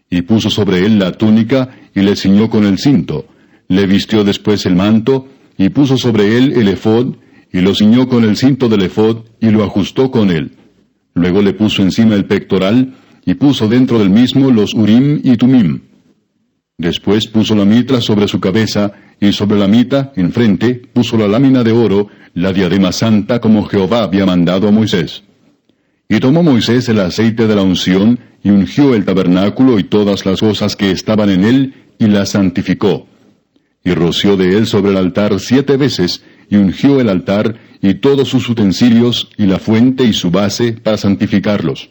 [0.09, 3.27] y puso sobre él la túnica, y le ciñó con el cinto,
[3.69, 7.17] le vistió después el manto, y puso sobre él el efod,
[7.53, 10.53] y lo ciñó con el cinto del efod, y lo ajustó con él.
[11.15, 12.95] Luego le puso encima el pectoral,
[13.27, 15.81] y puso dentro del mismo los urim y tumim.
[16.79, 21.63] Después puso la mitra sobre su cabeza, y sobre la mitra, enfrente, puso la lámina
[21.63, 25.23] de oro, la diadema santa como Jehová había mandado a Moisés.
[26.09, 30.41] Y tomó Moisés el aceite de la unción, y ungió el tabernáculo y todas las
[30.41, 33.07] cosas que estaban en él, y las santificó.
[33.85, 38.29] Y roció de él sobre el altar siete veces, y ungió el altar, y todos
[38.29, 41.91] sus utensilios, y la fuente y su base, para santificarlos.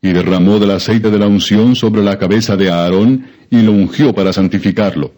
[0.00, 4.14] Y derramó del aceite de la unción sobre la cabeza de Aarón, y lo ungió
[4.14, 5.12] para santificarlo.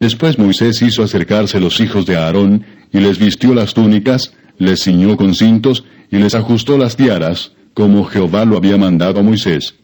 [0.00, 5.16] Después Moisés hizo acercarse los hijos de Aarón, y les vistió las túnicas, les ciñó
[5.16, 9.76] con cintos, y les ajustó las tiaras, como Jehová lo había mandado a Moisés.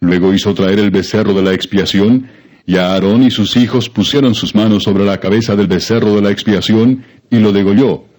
[0.00, 2.28] Luego hizo traer el becerro de la expiación,
[2.66, 6.30] y Aarón y sus hijos pusieron sus manos sobre la cabeza del becerro de la
[6.30, 8.09] expiación, y lo degolló.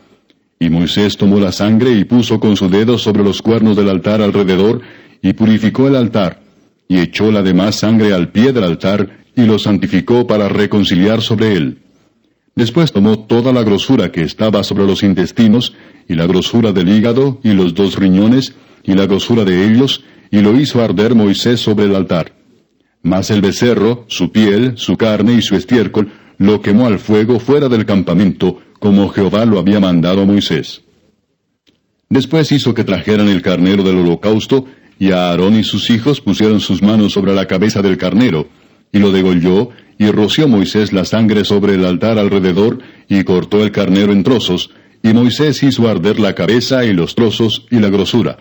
[0.62, 4.22] Y Moisés tomó la sangre y puso con su dedo sobre los cuernos del altar
[4.22, 4.82] alrededor,
[5.20, 6.44] y purificó el altar,
[6.88, 11.56] y echó la demás sangre al pie del altar, y lo santificó para reconciliar sobre
[11.56, 11.80] él.
[12.56, 15.74] Después tomó toda la grosura que estaba sobre los intestinos,
[16.08, 20.42] y la grosura del hígado, y los dos riñones, y la grosura de ellos, y
[20.42, 22.34] lo hizo arder Moisés sobre el altar.
[23.02, 27.68] Mas el becerro, su piel, su carne y su estiércol, lo quemó al fuego fuera
[27.68, 30.82] del campamento, como Jehová lo había mandado a Moisés.
[32.10, 34.66] Después hizo que trajeran el carnero del holocausto,
[34.98, 38.48] y a Aarón y sus hijos pusieron sus manos sobre la cabeza del carnero,
[38.92, 43.72] y lo degolló, y roció Moisés la sangre sobre el altar alrededor, y cortó el
[43.72, 44.72] carnero en trozos,
[45.04, 48.38] y Moisés hizo arder la cabeza y los trozos y la grosura.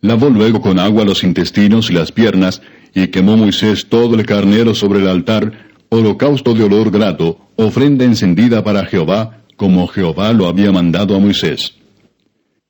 [0.00, 2.62] Lavó luego con agua los intestinos y las piernas,
[2.94, 8.62] y quemó Moisés todo el carnero sobre el altar, holocausto de olor grato, ofrenda encendida
[8.64, 11.74] para Jehová, como Jehová lo había mandado a Moisés.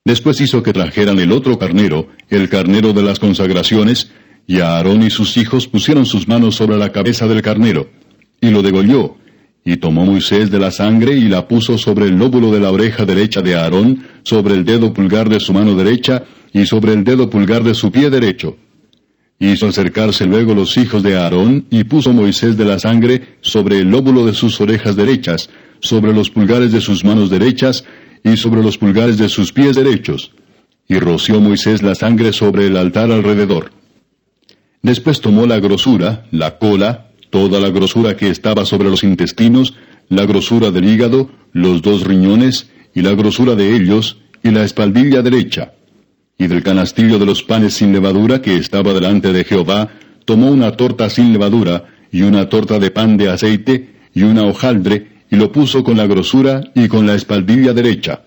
[0.05, 4.13] Después hizo que trajeran el otro carnero, el carnero de las consagraciones,
[4.47, 7.91] y Aarón y sus hijos pusieron sus manos sobre la cabeza del carnero,
[8.41, 9.17] y lo degolló,
[9.65, 13.05] y tomó Moisés de la sangre y la puso sobre el lóbulo de la oreja
[13.05, 17.29] derecha de Aarón, sobre el dedo pulgar de su mano derecha, y sobre el dedo
[17.29, 18.57] pulgar de su pie derecho.
[19.39, 23.91] Hizo acercarse luego los hijos de Aarón, y puso Moisés de la sangre sobre el
[23.91, 27.85] lóbulo de sus orejas derechas, sobre los pulgares de sus manos derechas,
[28.25, 30.33] y sobre los pulgares de sus pies derechos.
[30.89, 33.73] Y roció Moisés la sangre sobre el altar alrededor.
[34.83, 39.75] Después tomó la grosura, la cola, toda la grosura que estaba sobre los intestinos,
[40.09, 45.23] la grosura del hígado, los dos riñones, y la grosura de ellos, y la espaldilla
[45.23, 45.73] derecha.
[46.39, 49.89] Y del canastillo de los panes sin levadura que estaba delante de Jehová,
[50.25, 55.17] tomó una torta sin levadura, y una torta de pan de aceite, y una hojaldre,
[55.31, 58.23] y lo puso con la grosura y con la espaldilla derecha.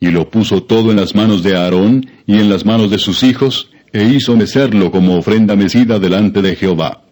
[0.00, 3.22] Y lo puso todo en las manos de Aarón, y en las manos de sus
[3.22, 7.02] hijos, e hizo mecerlo como ofrenda mecida delante de Jehová.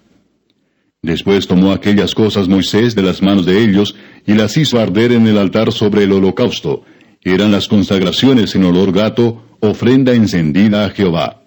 [1.03, 3.95] Después tomó aquellas cosas Moisés de las manos de ellos,
[4.27, 6.83] y las hizo arder en el altar sobre el holocausto.
[7.23, 11.43] Eran las consagraciones en olor gato, ofrenda encendida a Jehová.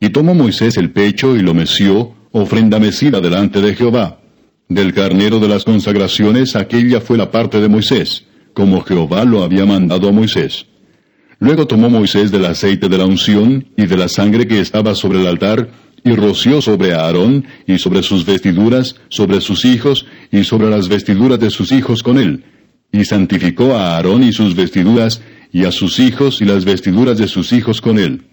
[0.00, 4.20] Y tomó Moisés el pecho y lo meció, ofrenda mecida delante de Jehová.
[4.68, 9.64] Del carnero de las consagraciones aquella fue la parte de Moisés, como Jehová lo había
[9.64, 10.66] mandado a Moisés.
[11.40, 15.20] Luego tomó Moisés del aceite de la unción y de la sangre que estaba sobre
[15.20, 15.68] el altar,
[16.04, 21.40] y roció sobre Aarón y sobre sus vestiduras, sobre sus hijos y sobre las vestiduras
[21.40, 22.44] de sus hijos con él,
[22.92, 25.20] y santificó a Aarón y sus vestiduras,
[25.52, 28.24] y a sus hijos y las vestiduras de sus hijos con él.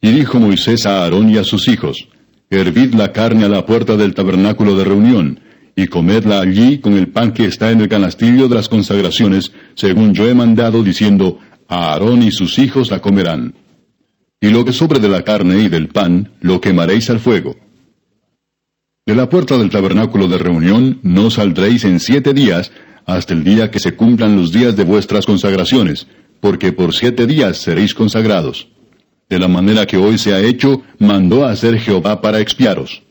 [0.00, 2.08] Y dijo Moisés a Aarón y a sus hijos,
[2.50, 5.40] Hervid la carne a la puerta del tabernáculo de reunión,
[5.76, 10.14] y comedla allí con el pan que está en el canastillo de las consagraciones, según
[10.14, 13.54] yo he mandado, diciendo, Aarón y sus hijos la comerán.
[14.40, 17.56] Y lo que sobre de la carne y del pan, lo quemaréis al fuego.
[19.06, 22.72] De la puerta del tabernáculo de reunión no saldréis en siete días,
[23.06, 26.06] hasta el día que se cumplan los días de vuestras consagraciones,
[26.40, 28.68] porque por siete días seréis consagrados.
[29.28, 33.02] De la manera que hoy se ha hecho, mandó a hacer Jehová para expiaros.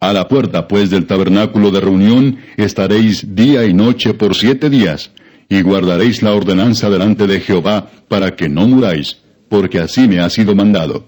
[0.00, 5.10] A la puerta, pues, del tabernáculo de reunión estaréis día y noche por siete días,
[5.48, 10.30] y guardaréis la ordenanza delante de Jehová, para que no muráis, porque así me ha
[10.30, 11.06] sido mandado.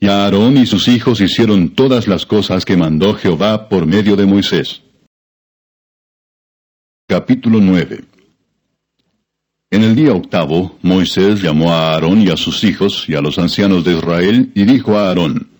[0.00, 4.26] Y Aarón y sus hijos hicieron todas las cosas que mandó Jehová por medio de
[4.26, 4.82] Moisés.
[7.12, 8.04] Capítulo 9
[9.70, 13.38] En el día octavo, Moisés llamó a Aarón y a sus hijos y a los
[13.38, 15.50] ancianos de Israel, y dijo a Aarón,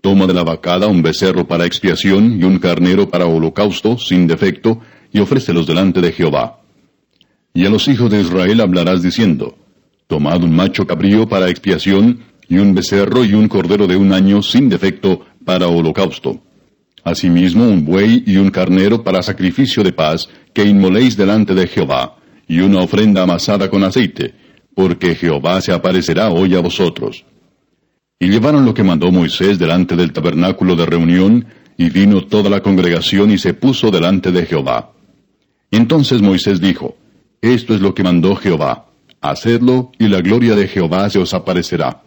[0.00, 4.80] Toma de la vacada un becerro para expiación y un carnero para holocausto, sin defecto,
[5.12, 6.60] y ofrécelos delante de Jehová.
[7.52, 9.58] Y a los hijos de Israel hablarás diciendo,
[10.06, 14.42] Tomad un macho cabrío para expiación, y un becerro y un cordero de un año
[14.42, 16.40] sin defecto para holocausto.
[17.04, 22.16] Asimismo un buey y un carnero para sacrificio de paz, que inmoléis delante de Jehová,
[22.48, 24.34] y una ofrenda amasada con aceite,
[24.74, 27.24] porque Jehová se aparecerá hoy a vosotros.
[28.18, 32.62] Y llevaron lo que mandó Moisés delante del tabernáculo de reunión, y vino toda la
[32.62, 34.92] congregación y se puso delante de Jehová.
[35.70, 36.96] Entonces Moisés dijo,
[37.42, 38.86] Esto es lo que mandó Jehová,
[39.20, 42.02] hacedlo, y la gloria de Jehová se os aparecerá.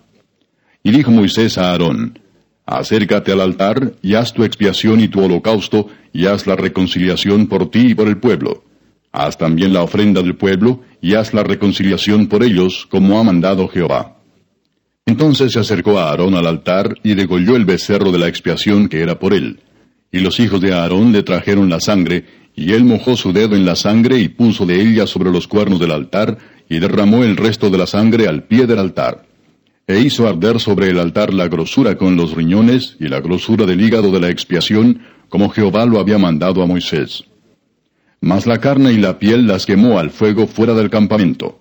[0.84, 2.20] Y dijo Moisés a Aarón,
[2.68, 7.72] Acércate al altar, y haz tu expiación y tu holocausto, y haz la reconciliación por
[7.72, 8.66] ti y por el pueblo.
[9.14, 13.70] Haz también la ofrenda del pueblo, y haz la reconciliación por ellos, como ha mandado
[13.70, 14.18] Jehová.
[15.06, 19.00] Entonces se acercó a Aarón al altar y degolló el becerro de la expiación que
[19.00, 19.62] era por él.
[20.12, 23.66] Y los hijos de Aarón le trajeron la sangre, y él mojó su dedo en
[23.66, 27.70] la sangre y puso de ella sobre los cuernos del altar, y derramó el resto
[27.70, 29.27] de la sangre al pie del altar.
[29.88, 33.80] E hizo arder sobre el altar la grosura con los riñones y la grosura del
[33.80, 37.24] hígado de la expiación, como Jehová lo había mandado a Moisés.
[38.20, 41.60] Mas la carne y la piel las quemó al fuego fuera del campamento.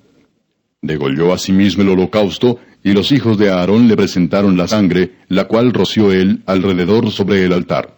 [0.82, 5.72] Degolló asimismo el holocausto, y los hijos de Aarón le presentaron la sangre, la cual
[5.72, 7.96] roció él alrededor sobre el altar.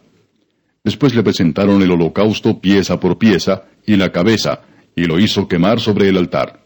[0.85, 4.61] Después le presentaron el holocausto pieza por pieza, y la cabeza,
[4.95, 6.65] y lo hizo quemar sobre el altar.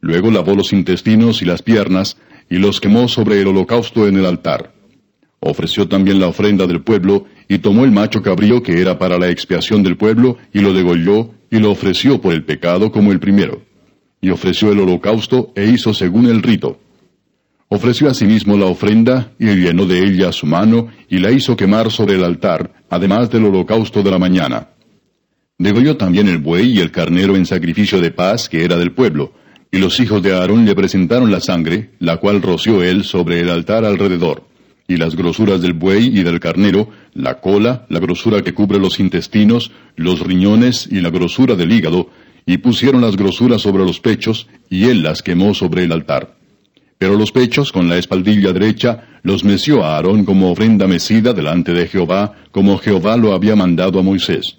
[0.00, 2.18] Luego lavó los intestinos y las piernas,
[2.52, 4.74] y los quemó sobre el holocausto en el altar.
[5.40, 9.30] Ofreció también la ofrenda del pueblo, y tomó el macho cabrío que era para la
[9.30, 13.62] expiación del pueblo, y lo degolló, y lo ofreció por el pecado como el primero.
[14.20, 16.78] Y ofreció el holocausto, e hizo según el rito.
[17.68, 22.16] Ofreció asimismo la ofrenda, y llenó de ella su mano, y la hizo quemar sobre
[22.16, 24.68] el altar, además del holocausto de la mañana.
[25.56, 29.32] Degolló también el buey y el carnero en sacrificio de paz, que era del pueblo,
[29.74, 33.48] y los hijos de Aarón le presentaron la sangre, la cual roció él sobre el
[33.48, 34.44] altar alrededor,
[34.86, 39.00] y las grosuras del buey y del carnero, la cola, la grosura que cubre los
[39.00, 42.10] intestinos, los riñones y la grosura del hígado,
[42.44, 46.36] y pusieron las grosuras sobre los pechos, y él las quemó sobre el altar.
[46.98, 51.72] Pero los pechos con la espaldilla derecha los meció a Aarón como ofrenda mecida delante
[51.72, 54.58] de Jehová, como Jehová lo había mandado a Moisés.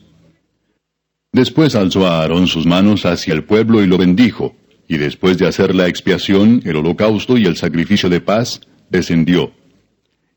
[1.32, 4.56] Después alzó a Aarón sus manos hacia el pueblo y lo bendijo,
[4.94, 9.52] y después de hacer la expiación, el holocausto y el sacrificio de paz, descendió.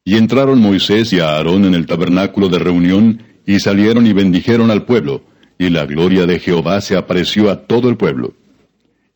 [0.02, 4.86] Y entraron Moisés y Aarón en el tabernáculo de reunión, y salieron y bendijeron al
[4.86, 5.24] pueblo,
[5.58, 8.32] y la gloria de Jehová se apareció a todo el pueblo.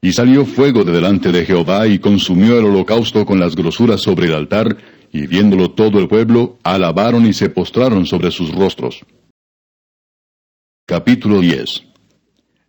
[0.02, 4.26] Y salió fuego de delante de Jehová y consumió el holocausto con las grosuras sobre
[4.26, 4.76] el altar,
[5.10, 9.06] y viéndolo todo el pueblo, alabaron y se postraron sobre sus rostros.
[10.84, 11.84] Capítulo 10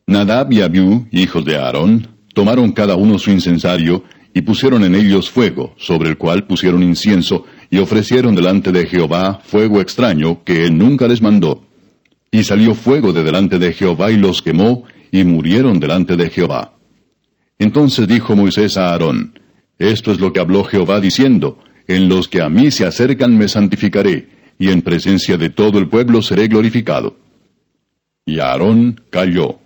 [0.07, 4.03] Nadab y Abiú, hijos de Aarón, tomaron cada uno su incensario,
[4.33, 9.41] y pusieron en ellos fuego, sobre el cual pusieron incienso, y ofrecieron delante de Jehová
[9.43, 11.65] fuego extraño que él nunca les mandó.
[12.31, 16.73] Y salió fuego de delante de Jehová y los quemó, y murieron delante de Jehová.
[17.59, 19.39] Entonces dijo Moisés a Aarón,
[19.77, 23.47] Esto es lo que habló Jehová diciendo, En los que a mí se acercan me
[23.47, 27.17] santificaré, y en presencia de todo el pueblo seré glorificado.
[28.25, 29.60] Y Aarón calló.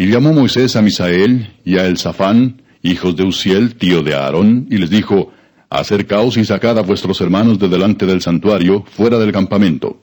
[0.00, 4.78] Y llamó Moisés a Misael, y a Elzafán, hijos de Uziel, tío de Aarón, y
[4.78, 5.30] les dijo,
[5.68, 10.00] Acercaos y sacad a vuestros hermanos de delante del santuario, fuera del campamento.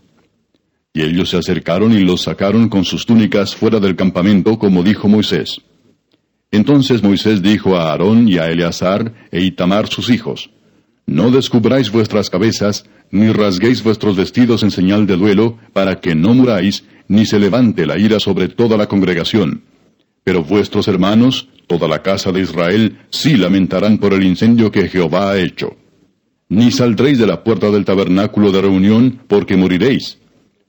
[0.93, 5.07] Y ellos se acercaron y los sacaron con sus túnicas fuera del campamento, como dijo
[5.07, 5.61] Moisés.
[6.51, 10.51] Entonces Moisés dijo a Aarón y a Eleazar e Itamar sus hijos,
[11.07, 16.35] No descubráis vuestras cabezas, ni rasguéis vuestros vestidos en señal de duelo, para que no
[16.35, 19.63] muráis, ni se levante la ira sobre toda la congregación.
[20.27, 25.31] Pero vuestros hermanos, toda la casa de Israel, sí lamentarán por el incendio que Jehová
[25.31, 25.77] ha hecho.
[26.49, 30.17] Ni saldréis de la puerta del tabernáculo de reunión, porque moriréis,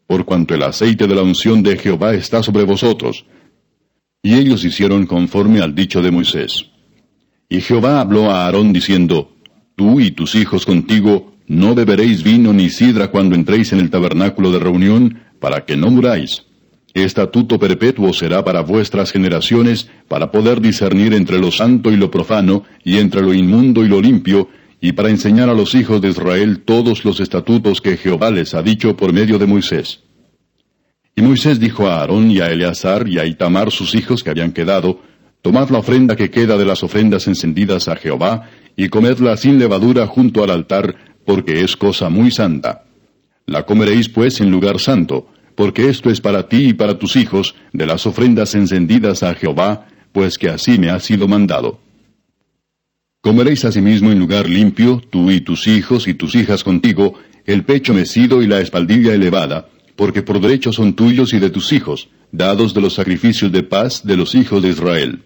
[0.07, 3.27] por cuanto el aceite de la unción de Jehová está sobre vosotros,
[4.23, 6.67] y ellos hicieron conforme al dicho de Moisés.
[7.49, 9.33] Y Jehová habló a Aarón diciendo,
[9.75, 14.53] Tú y tus hijos contigo no beberéis vino ni sidra cuando entréis en el tabernáculo
[14.53, 16.45] de reunión, para que no muráis.
[17.05, 22.65] Estatuto perpetuo será para vuestras generaciones, para poder discernir entre lo santo y lo profano,
[22.85, 24.49] y entre lo inmundo y lo limpio,
[24.81, 28.63] y para enseñar a los hijos de Israel todos los estatutos que Jehová les ha
[28.63, 30.05] dicho por medio de Moisés.
[31.17, 34.53] Y Moisés dijo a Aarón y a Eleazar y a Itamar sus hijos que habían
[34.53, 35.01] quedado,
[35.43, 40.07] Tomad la ofrenda que queda de las ofrendas encendidas a Jehová, y comedla sin levadura
[40.07, 40.95] junto al altar,
[41.25, 42.85] porque es cosa muy santa.
[43.47, 45.29] La comeréis pues en lugar santo,
[45.59, 49.89] porque esto es para ti y para tus hijos, de las ofrendas encendidas a Jehová,
[50.13, 51.81] pues que así me ha sido mandado.
[53.21, 57.93] Comeréis asimismo en lugar limpio, tú y tus hijos y tus hijas contigo, el pecho
[57.93, 62.73] mecido y la espaldilla elevada, porque por derecho son tuyos y de tus hijos, dados
[62.73, 65.25] de los sacrificios de paz de los hijos de Israel.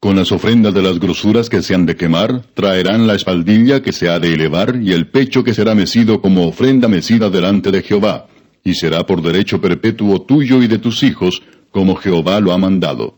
[0.00, 3.92] Con las ofrendas de las grosuras que se han de quemar, traerán la espaldilla que
[3.92, 7.82] se ha de elevar y el pecho que será mecido como ofrenda mecida delante de
[7.82, 8.26] Jehová,
[8.64, 13.16] y será por derecho perpetuo tuyo y de tus hijos, como Jehová lo ha mandado.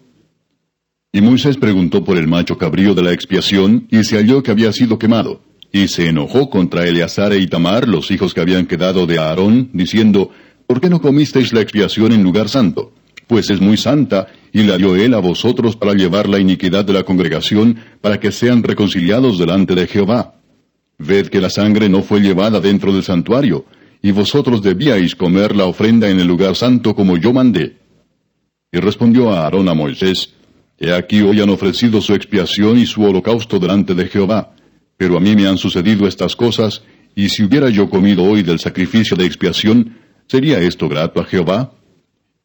[1.12, 4.72] Y Moisés preguntó por el macho cabrío de la expiación, y se halló que había
[4.72, 5.42] sido quemado.
[5.72, 10.30] Y se enojó contra Eleazar e Itamar, los hijos que habían quedado de Aarón, diciendo,
[10.66, 12.92] ¿por qué no comisteis la expiación en lugar santo?
[13.26, 16.92] Pues es muy santa, y la dio él a vosotros para llevar la iniquidad de
[16.92, 20.34] la congregación, para que sean reconciliados delante de Jehová.
[20.98, 23.64] Ved que la sangre no fue llevada dentro del santuario,
[24.02, 27.78] y vosotros debíais comer la ofrenda en el lugar santo como yo mandé.
[28.72, 30.34] Y respondió a Aarón a Moisés,
[30.78, 34.54] He aquí hoy han ofrecido su expiación y su holocausto delante de Jehová,
[34.96, 36.82] pero a mí me han sucedido estas cosas,
[37.14, 41.72] y si hubiera yo comido hoy del sacrificio de expiación, ¿Sería esto grato a Jehová?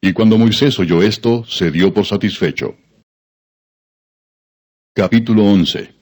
[0.00, 2.74] Y cuando Moisés oyó esto, se dio por satisfecho.
[4.92, 5.94] Capítulo 11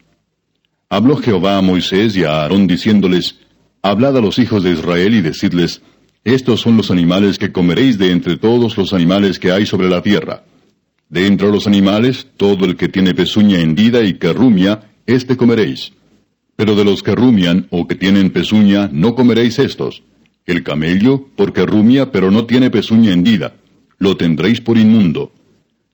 [0.89, 3.39] Habló Jehová a Moisés y a Aarón diciéndoles,
[3.87, 5.83] Hablad a los hijos de Israel y decidles,
[6.25, 10.01] Estos son los animales que comeréis de entre todos los animales que hay sobre la
[10.01, 10.43] tierra.
[11.11, 15.93] De entre los animales, todo el que tiene pezuña hendida y que rumia, éste comeréis.
[16.57, 20.03] Pero de los que rumian o que tienen pezuña, no comeréis estos
[20.47, 23.53] el camello, porque rumia, pero no tiene pezuña hendida,
[23.99, 25.31] lo tendréis por inmundo.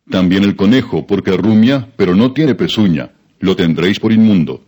[0.09, 3.11] También el conejo, porque rumia, pero no tiene pezuña,
[3.41, 4.64] lo tendréis por inmundo.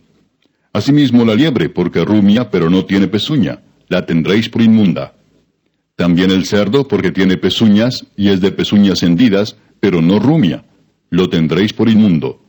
[0.73, 3.59] Asimismo la liebre, porque rumia, pero no tiene pezuña,
[3.89, 5.13] la tendréis por inmunda.
[5.95, 10.65] También el cerdo, porque tiene pezuñas, y es de pezuñas hendidas, pero no rumia,
[11.11, 12.41] lo tendréis por inmundo.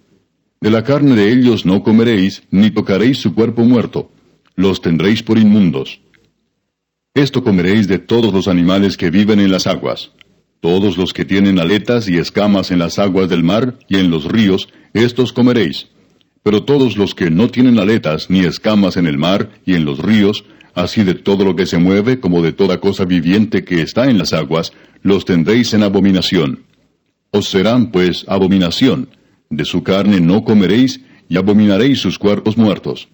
[0.60, 4.10] De la carne de ellos no comeréis, ni tocaréis su cuerpo muerto,
[4.56, 6.00] los tendréis por inmundos.
[7.12, 10.12] Esto comeréis de todos los animales que viven en las aguas.
[10.60, 14.24] Todos los que tienen aletas y escamas en las aguas del mar y en los
[14.24, 15.88] ríos, estos comeréis.
[16.44, 19.98] Pero todos los que no tienen aletas ni escamas en el mar y en los
[19.98, 24.10] ríos, así de todo lo que se mueve como de toda cosa viviente que está
[24.10, 24.72] en las aguas,
[25.02, 26.64] los tendréis en abominación.
[27.30, 29.08] Os serán pues abominación.
[29.48, 33.08] De su carne no comeréis y abominaréis sus cuerpos muertos.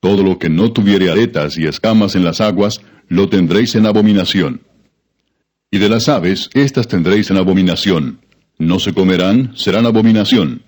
[0.00, 4.62] Todo lo que no tuviere aletas y escamas en las aguas, lo tendréis en abominación.
[5.70, 8.18] Y de las aves, éstas tendréis en abominación.
[8.58, 10.62] No se comerán, serán abominación.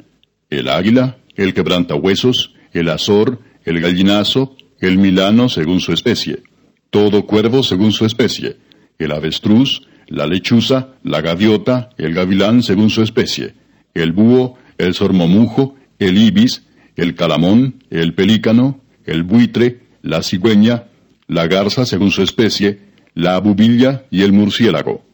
[0.51, 6.43] El águila, el quebranta huesos, el azor, el gallinazo, el milano según su especie.
[6.91, 8.59] Todo cuervo según su especie.
[8.99, 13.55] El avestruz, la lechuza, la gaviota, el gavilán según su especie.
[13.95, 16.66] El búho, el sormomujo, el ibis,
[16.97, 20.88] el calamón, el pelícano, el buitre, la cigüeña,
[21.26, 22.80] la garza según su especie,
[23.14, 25.07] la bubilla y el murciélago.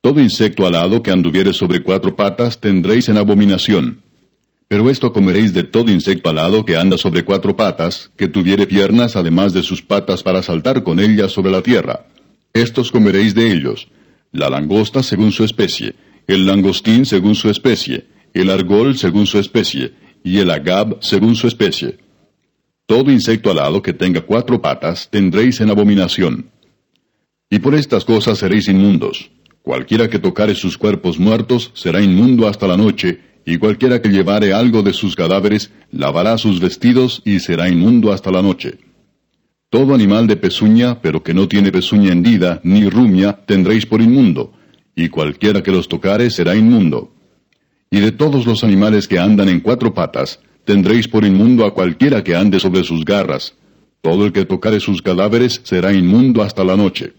[0.00, 4.02] Todo insecto alado que anduviere sobre cuatro patas tendréis en abominación.
[4.68, 9.16] Pero esto comeréis de todo insecto alado que anda sobre cuatro patas, que tuviere piernas
[9.16, 12.06] además de sus patas para saltar con ellas sobre la tierra.
[12.52, 13.88] Estos comeréis de ellos.
[14.30, 15.94] La langosta según su especie,
[16.26, 21.46] el langostín según su especie, el argol según su especie, y el agab según su
[21.46, 21.96] especie.
[22.84, 26.50] Todo insecto alado que tenga cuatro patas tendréis en abominación.
[27.48, 29.30] Y por estas cosas seréis inmundos.
[29.62, 34.52] Cualquiera que tocare sus cuerpos muertos será inmundo hasta la noche, y cualquiera que llevare
[34.52, 38.76] algo de sus cadáveres lavará sus vestidos y será inmundo hasta la noche.
[39.70, 44.52] Todo animal de pezuña, pero que no tiene pezuña hendida ni rumia, tendréis por inmundo,
[44.94, 47.10] y cualquiera que los tocare será inmundo.
[47.90, 52.22] Y de todos los animales que andan en cuatro patas, tendréis por inmundo a cualquiera
[52.22, 53.54] que ande sobre sus garras.
[54.02, 57.14] Todo el que tocare sus cadáveres será inmundo hasta la noche.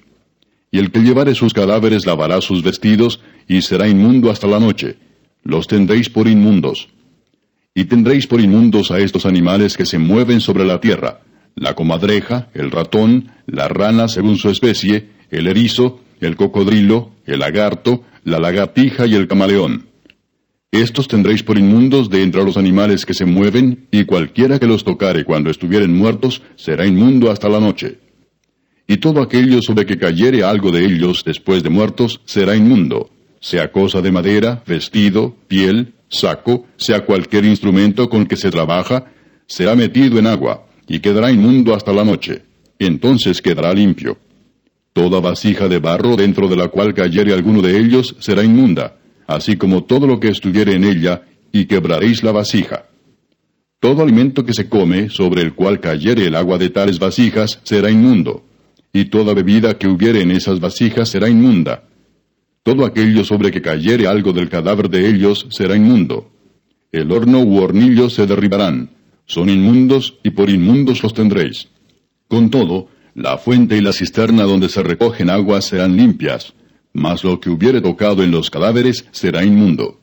[0.69, 5.09] Y el que llevare sus cadáveres lavará sus vestidos, y será inmundo hasta la noche.
[5.43, 6.89] Los tendréis por inmundos.
[7.73, 11.21] Y tendréis por inmundos a estos animales que se mueven sobre la tierra,
[11.55, 18.03] la comadreja, el ratón, la rana según su especie, el erizo, el cocodrilo, el lagarto,
[18.23, 19.87] la lagartija y el camaleón.
[20.71, 24.83] Estos tendréis por inmundos de entre los animales que se mueven, y cualquiera que los
[24.83, 27.99] tocare cuando estuvieren muertos será inmundo hasta la noche.
[28.87, 33.09] Y todo aquello sobre que cayere algo de ellos después de muertos será inmundo,
[33.39, 39.05] sea cosa de madera, vestido, piel, saco, sea cualquier instrumento con que se trabaja,
[39.47, 42.43] será metido en agua, y quedará inmundo hasta la noche.
[42.79, 44.17] Entonces quedará limpio.
[44.93, 49.55] Toda vasija de barro dentro de la cual cayere alguno de ellos será inmunda, así
[49.55, 52.85] como todo lo que estuviere en ella, y quebraréis la vasija.
[53.79, 57.89] Todo alimento que se come, sobre el cual cayere el agua de tales vasijas, será
[57.89, 58.43] inmundo,
[58.91, 61.83] y toda bebida que hubiere en esas vasijas será inmunda.
[62.64, 66.32] Todo aquello sobre que cayere algo del cadáver de ellos será inmundo.
[66.91, 68.89] El horno u hornillo se derribarán,
[69.26, 71.70] son inmundos y por inmundos los tendréis.
[72.28, 76.53] Con todo, la fuente y la cisterna donde se recogen aguas serán limpias,
[76.93, 79.99] mas lo que hubiere tocado en los cadáveres será inmundo.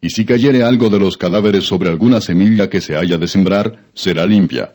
[0.00, 3.88] Y si cayere algo de los cadáveres sobre alguna semilla que se haya de sembrar,
[3.92, 4.74] será limpia.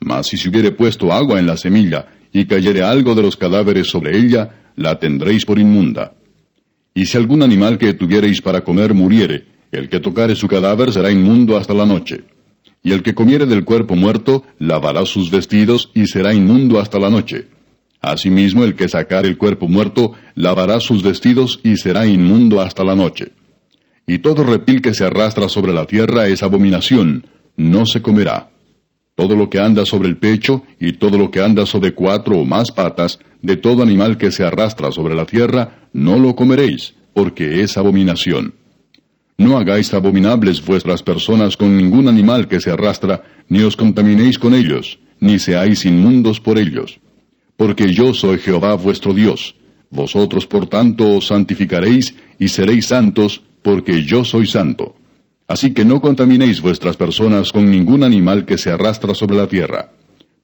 [0.00, 3.86] Mas si se hubiere puesto agua en la semilla, y cayere algo de los cadáveres
[3.88, 6.12] sobre ella, la tendréis por inmunda.
[6.96, 11.10] Y si algún animal que tuviereis para comer muriere, el que tocare su cadáver será
[11.10, 12.24] inmundo hasta la noche.
[12.82, 17.10] Y el que comiere del cuerpo muerto, lavará sus vestidos y será inmundo hasta la
[17.10, 17.48] noche.
[18.00, 22.94] Asimismo, el que sacar el cuerpo muerto lavará sus vestidos y será inmundo hasta la
[22.94, 23.32] noche.
[24.06, 27.26] Y todo reptil que se arrastra sobre la tierra es abominación,
[27.58, 28.48] no se comerá.
[29.16, 32.44] Todo lo que anda sobre el pecho y todo lo que anda sobre cuatro o
[32.44, 37.62] más patas, de todo animal que se arrastra sobre la tierra, no lo comeréis, porque
[37.62, 38.54] es abominación.
[39.38, 44.54] No hagáis abominables vuestras personas con ningún animal que se arrastra, ni os contaminéis con
[44.54, 47.00] ellos, ni seáis inmundos por ellos
[47.56, 49.56] porque yo soy Jehová vuestro Dios.
[49.90, 54.94] Vosotros por tanto os santificaréis y seréis santos, porque yo soy santo.
[55.48, 59.92] Así que no contaminéis vuestras personas con ningún animal que se arrastra sobre la tierra.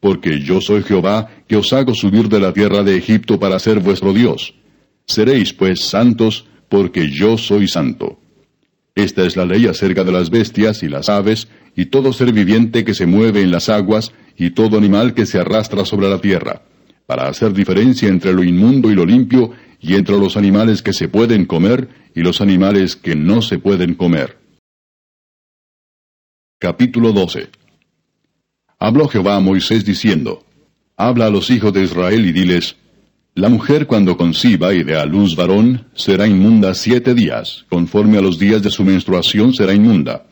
[0.00, 3.80] Porque yo soy Jehová, que os hago subir de la tierra de Egipto para ser
[3.80, 4.54] vuestro Dios.
[5.06, 8.18] Seréis pues santos, porque yo soy santo.
[8.94, 12.84] Esta es la ley acerca de las bestias y las aves, y todo ser viviente
[12.84, 16.62] que se mueve en las aguas, y todo animal que se arrastra sobre la tierra
[17.12, 19.50] para hacer diferencia entre lo inmundo y lo limpio,
[19.80, 23.94] y entre los animales que se pueden comer y los animales que no se pueden
[23.94, 24.38] comer.
[26.62, 27.50] Capítulo 12
[28.78, 30.44] Habló Jehová a Moisés diciendo,
[30.96, 32.76] Habla a los hijos de Israel y diles,
[33.34, 38.20] La mujer cuando conciba y dé a luz varón, será inmunda siete días, conforme a
[38.20, 40.26] los días de su menstruación será inmunda.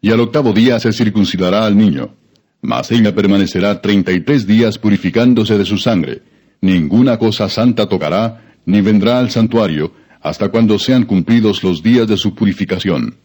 [0.00, 2.14] Y al octavo día se circuncidará al niño
[2.62, 6.22] mas ella permanecerá treinta y tres días purificándose de su sangre.
[6.62, 9.92] Ninguna cosa santa tocará, ni vendrá al santuario,
[10.22, 13.16] hasta cuando sean cumplidos los días de su purificación.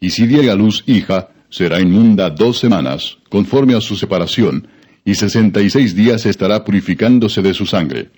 [0.00, 4.68] Y si diere a luz hija, será inmunda dos semanas, conforme a su separación,
[5.04, 8.10] y sesenta y seis días estará purificándose de su sangre.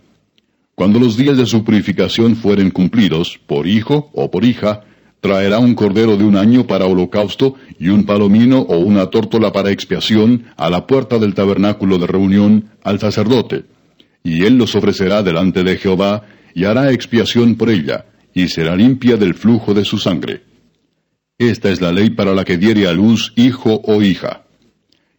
[0.75, 4.83] Cuando los días de su purificación fueren cumplidos, por hijo o por hija,
[5.21, 9.71] traerá un cordero de un año para holocausto y un palomino o una tórtola para
[9.71, 13.67] expiación a la puerta del tabernáculo de reunión al sacerdote.
[14.25, 16.23] Y él los ofrecerá delante de Jehová
[16.55, 20.50] y hará expiación por ella, y será limpia del flujo de su sangre.
[21.41, 24.45] Esta es la ley para la que diere a luz hijo o hija.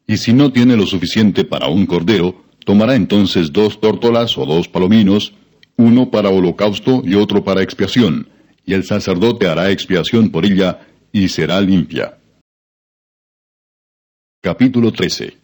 [0.06, 4.68] Y si no tiene lo suficiente para un cordero, tomará entonces dos tórtolas o dos
[4.68, 5.34] palominos,
[5.78, 8.30] uno para holocausto y otro para expiación,
[8.68, 12.20] y el sacerdote hará expiación por ella, y será limpia.
[14.42, 15.36] Capítulo 13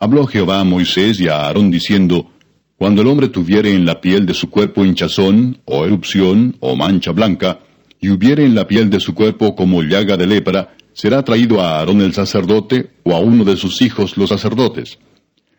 [0.00, 2.32] Habló Jehová a Moisés y a Aarón diciendo,
[2.76, 7.12] Cuando el hombre tuviere en la piel de su cuerpo hinchazón, o erupción, o mancha
[7.12, 7.60] blanca,
[8.00, 11.78] y hubiere en la piel de su cuerpo como llaga de lepra, será traído a
[11.78, 14.98] Aarón el sacerdote o a uno de sus hijos los sacerdotes.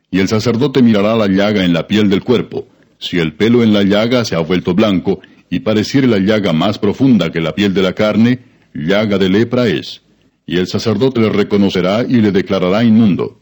[0.10, 2.68] Y el sacerdote mirará la llaga en la piel del cuerpo.
[2.98, 5.20] Si el pelo en la llaga se ha vuelto blanco,
[5.50, 8.40] y pareciere la llaga más profunda que la piel de la carne,
[8.74, 10.02] llaga de lepra es.
[10.46, 13.40] Y el sacerdote le reconocerá y le declarará inmundo.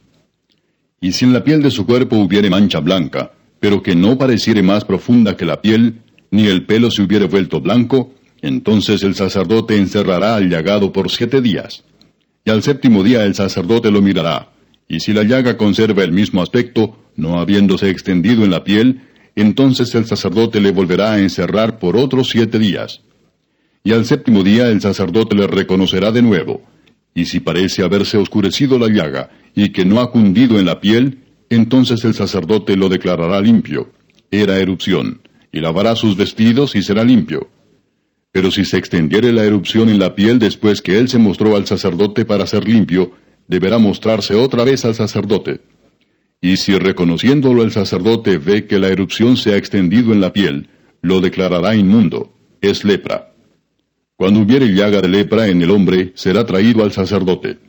[1.02, 4.64] Y si en la piel de su cuerpo hubiere mancha blanca, pero que no pareciere
[4.64, 8.14] más profunda que la piel, ni el pelo se hubiere vuelto blanco,
[8.46, 11.84] entonces el sacerdote encerrará al llagado por siete días.
[12.46, 14.52] Y al séptimo día el sacerdote lo mirará,
[14.88, 19.02] y si la llaga conserva el mismo aspecto, no habiéndose extendido en la piel,
[19.36, 23.02] entonces el sacerdote le volverá a encerrar por otros siete días.
[23.84, 26.62] Y al séptimo día el sacerdote le reconocerá de nuevo,
[27.16, 31.18] y si parece haberse oscurecido la llaga, y que no ha cundido en la piel,
[31.50, 33.92] entonces el sacerdote lo declarará limpio.
[34.30, 35.22] Era erupción,
[35.52, 37.50] y lavará sus vestidos y será limpio.
[38.36, 41.66] Pero si se extendiere la erupción en la piel después que él se mostró al
[41.66, 43.14] sacerdote para ser limpio,
[43.48, 45.62] deberá mostrarse otra vez al sacerdote.
[46.42, 50.68] Y si reconociéndolo el sacerdote ve que la erupción se ha extendido en la piel,
[51.02, 53.32] lo declarará inmundo, es lepra.
[54.18, 57.60] Cuando hubiere llaga de lepra en el hombre, será traído al sacerdote,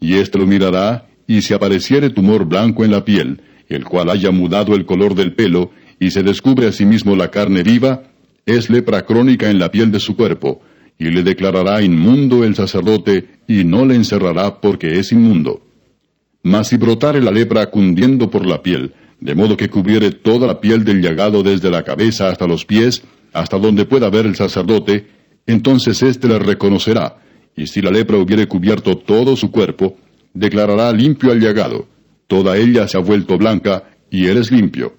[0.00, 4.32] y éste lo mirará, y si apareciere tumor blanco en la piel, el cual haya
[4.32, 5.70] mudado el color del pelo,
[6.00, 8.02] y se descubre asimismo la carne viva,
[8.46, 10.62] es lepra crónica en la piel de su cuerpo,
[10.98, 15.62] y le declarará inmundo el sacerdote, y no le encerrará porque es inmundo.
[16.42, 20.60] Mas si brotare la lepra cundiendo por la piel, de modo que cubriere toda la
[20.60, 25.08] piel del llagado desde la cabeza hasta los pies, hasta donde pueda ver el sacerdote,
[25.46, 27.18] entonces éste le reconocerá,
[27.56, 29.96] y si la lepra hubiere cubierto todo su cuerpo,
[30.34, 31.88] declarará limpio al llagado,
[32.28, 34.94] toda ella se ha vuelto blanca, y él es limpio.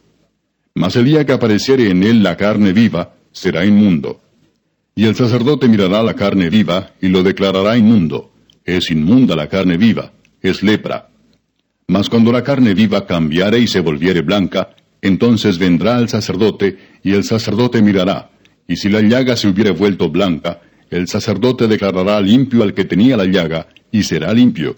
[0.74, 4.22] Mas el día que apareciere en él la carne viva, será inmundo.
[4.96, 8.32] Y el sacerdote mirará la carne viva y lo declarará inmundo.
[8.66, 10.12] Es inmunda la carne viva,
[10.42, 11.10] es lepra.
[11.88, 17.14] Mas cuando la carne viva cambiare y se volviere blanca, entonces vendrá el sacerdote, y
[17.14, 18.32] el sacerdote mirará,
[18.68, 23.16] y si la llaga se hubiere vuelto blanca, el sacerdote declarará limpio al que tenía
[23.16, 24.76] la llaga, y será limpio.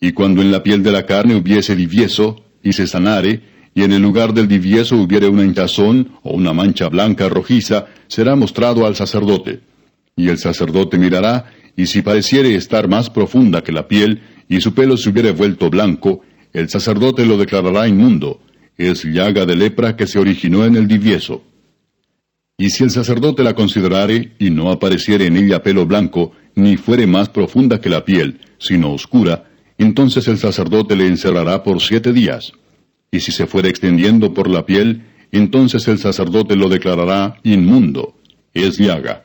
[0.00, 3.40] Y cuando en la piel de la carne hubiese divieso, y se sanare,
[3.74, 8.36] y en el lugar del divieso hubiere una hinchazón o una mancha blanca rojiza, será
[8.36, 9.60] mostrado al sacerdote.
[10.16, 11.46] Y el sacerdote mirará,
[11.76, 15.70] y si pareciere estar más profunda que la piel, y su pelo se hubiere vuelto
[15.70, 16.20] blanco,
[16.52, 18.40] el sacerdote lo declarará inmundo,
[18.76, 21.42] es llaga de lepra que se originó en el divieso.
[22.56, 27.08] Y si el sacerdote la considerare, y no apareciere en ella pelo blanco, ni fuere
[27.08, 32.52] más profunda que la piel, sino oscura, entonces el sacerdote le encerrará por siete días
[33.14, 38.16] y si se fuere extendiendo por la piel, entonces el sacerdote lo declarará inmundo,
[38.52, 39.24] es llaga.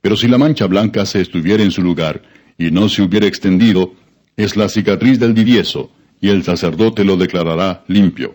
[0.00, 2.22] Pero si la mancha blanca se estuviera en su lugar,
[2.56, 3.92] y no se hubiera extendido,
[4.34, 8.34] es la cicatriz del divieso, y el sacerdote lo declarará limpio.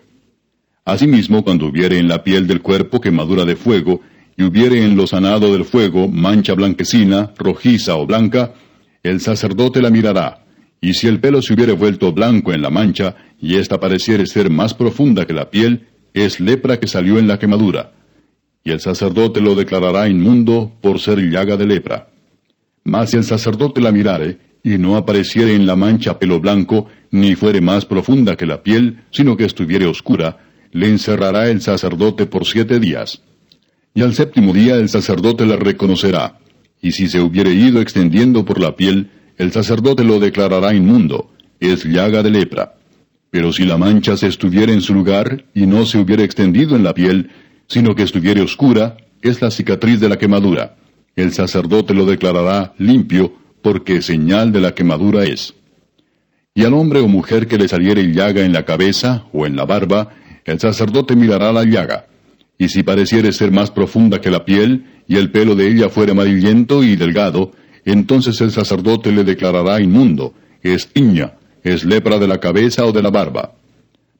[0.84, 4.00] Asimismo, cuando hubiere en la piel del cuerpo quemadura de fuego,
[4.36, 8.54] y hubiere en lo sanado del fuego mancha blanquecina, rojiza o blanca,
[9.02, 10.43] el sacerdote la mirará,
[10.84, 14.50] y si el pelo se hubiere vuelto blanco en la mancha, y ésta pareciere ser
[14.50, 17.92] más profunda que la piel, es lepra que salió en la quemadura.
[18.62, 22.08] Y el sacerdote lo declarará inmundo por ser llaga de lepra.
[22.84, 27.34] Mas si el sacerdote la mirare, y no apareciere en la mancha pelo blanco, ni
[27.34, 30.36] fuere más profunda que la piel, sino que estuviere oscura,
[30.72, 33.22] le encerrará el sacerdote por siete días.
[33.94, 36.40] Y al séptimo día el sacerdote la reconocerá,
[36.82, 41.30] y si se hubiere ido extendiendo por la piel, el sacerdote lo declarará inmundo,
[41.60, 42.74] es llaga de lepra.
[43.30, 46.84] Pero si la mancha se estuviera en su lugar y no se hubiera extendido en
[46.84, 47.30] la piel,
[47.66, 50.76] sino que estuviere oscura, es la cicatriz de la quemadura.
[51.16, 53.32] El sacerdote lo declarará limpio,
[53.62, 55.54] porque señal de la quemadura es.
[56.54, 59.64] Y al hombre o mujer que le saliere llaga en la cabeza o en la
[59.64, 60.10] barba,
[60.44, 62.06] el sacerdote mirará la llaga.
[62.58, 66.12] Y si pareciere ser más profunda que la piel, y el pelo de ella fuere
[66.12, 67.52] amarillento y delgado,
[67.92, 73.02] entonces el sacerdote le declarará inmundo, es tiña, es lepra de la cabeza o de
[73.02, 73.54] la barba.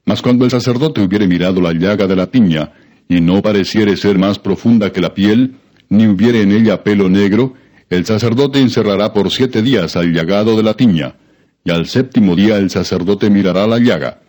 [0.05, 2.73] Mas cuando el sacerdote hubiere mirado la llaga de la tiña,
[3.09, 5.57] y no pareciere ser más profunda que la piel,
[5.89, 7.55] ni hubiere en ella pelo negro,
[7.91, 11.17] el sacerdote encerrará por siete días al llagado de la tiña,
[11.65, 14.21] y al séptimo día el sacerdote mirará la llaga.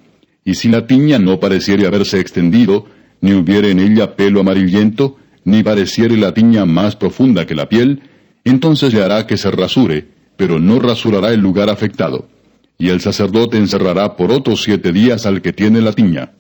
[0.44, 2.86] Y si la tiña no pareciere haberse extendido,
[3.22, 8.02] ni hubiere en ella pelo amarillento, ni pareciere la tiña más profunda que la piel,
[8.46, 12.30] entonces le hará que se rasure, pero no rasurará el lugar afectado.
[12.78, 16.34] Y el sacerdote encerrará por otros siete días al que tiene la tiña.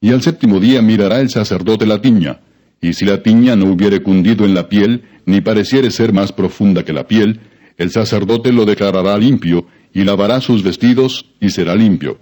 [0.00, 2.40] Y al séptimo día mirará el sacerdote la tiña,
[2.80, 6.84] y si la tiña no hubiere cundido en la piel, ni pareciere ser más profunda
[6.84, 7.40] que la piel,
[7.78, 12.18] El sacerdote lo declarará limpio, y lavará sus vestidos, y será limpio.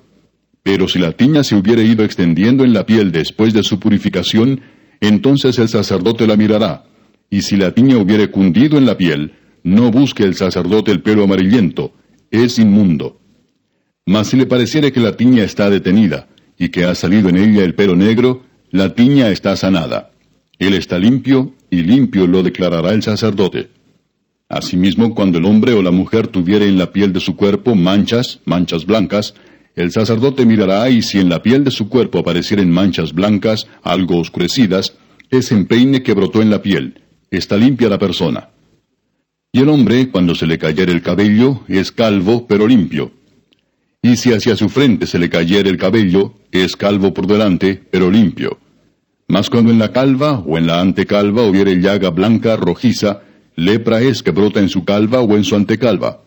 [0.64, 4.62] Pero si la tiña se hubiere ido extendiendo en la piel después de su purificación,
[5.00, 6.86] entonces el sacerdote la mirará,
[7.34, 9.32] y si la tiña hubiere cundido en la piel,
[9.64, 11.92] no busque el sacerdote el pelo amarillento,
[12.30, 13.18] es inmundo.
[14.06, 17.64] Mas si le pareciere que la tiña está detenida, y que ha salido en ella
[17.64, 20.12] el pelo negro, la tiña está sanada.
[20.60, 23.70] Él está limpio, y limpio lo declarará el sacerdote.
[24.48, 28.42] Asimismo, cuando el hombre o la mujer tuviere en la piel de su cuerpo manchas,
[28.44, 29.34] manchas blancas,
[29.74, 34.18] el sacerdote mirará y si en la piel de su cuerpo aparecieren manchas blancas, algo
[34.18, 34.96] oscurecidas,
[35.30, 37.00] es empeine que brotó en la piel,
[37.36, 38.48] está limpia la persona.
[39.52, 43.12] Y el hombre, cuando se le cayere el cabello, es calvo, pero limpio.
[44.02, 48.10] Y si hacia su frente se le cayere el cabello, es calvo por delante, pero
[48.10, 48.58] limpio.
[49.28, 53.22] Mas cuando en la calva o en la antecalva hubiere llaga blanca, rojiza,
[53.56, 56.20] lepra es que brota en su calva o en su antecalva.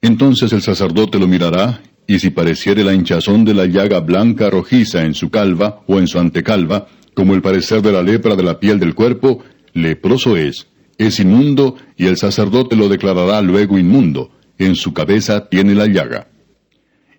[0.00, 5.04] Entonces el sacerdote lo mirará, y si pareciere la hinchazón de la llaga blanca rojiza
[5.04, 8.60] en su calva o en su antecalva, como el parecer de la lepra de la
[8.60, 9.42] piel del cuerpo,
[9.76, 10.66] leproso es,
[10.98, 16.28] es inmundo, y el sacerdote lo declarará luego inmundo, en su cabeza tiene la llaga.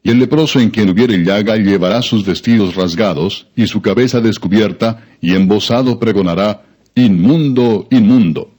[0.03, 5.05] Y el leproso en quien hubiere llaga llevará sus vestidos rasgados, y su cabeza descubierta,
[5.21, 6.63] y embosado pregonará,
[6.97, 8.55] Inmundo, inmundo.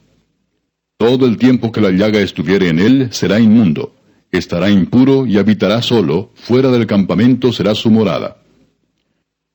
[0.97, 3.95] Todo el tiempo que la llaga estuviere en él será inmundo,
[4.31, 8.37] estará impuro y habitará solo, fuera del campamento será su morada.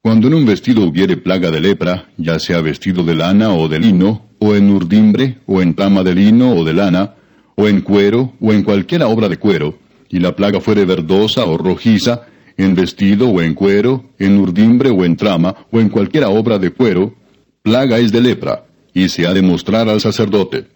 [0.02, 3.78] Cuando en un vestido hubiere plaga de lepra, ya sea vestido de lana o de
[3.80, 7.14] lino, o en urdimbre, o en trama de lino o de lana,
[7.56, 9.78] o en cuero, o en cualquiera obra de cuero,
[10.10, 12.26] y la plaga fuere verdosa o rojiza,
[12.58, 16.70] en vestido o en cuero, en urdimbre o en trama, o en cualquiera obra de
[16.72, 17.14] cuero,
[17.62, 20.66] plaga es de lepra, y se ha de mostrar al sacerdote.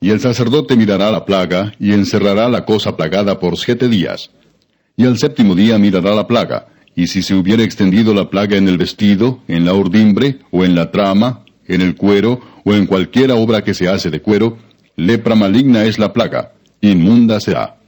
[0.00, 4.30] Y el sacerdote mirará la plaga, y encerrará la cosa plagada por siete días.
[4.96, 8.66] Y al séptimo día mirará la plaga, y si se hubiera extendido la plaga en
[8.66, 13.34] el vestido, en la urdimbre, o en la trama, en el cuero, o en cualquiera
[13.34, 14.58] obra que se hace de cuero,
[14.96, 17.78] lepra maligna es la plaga, inmunda será.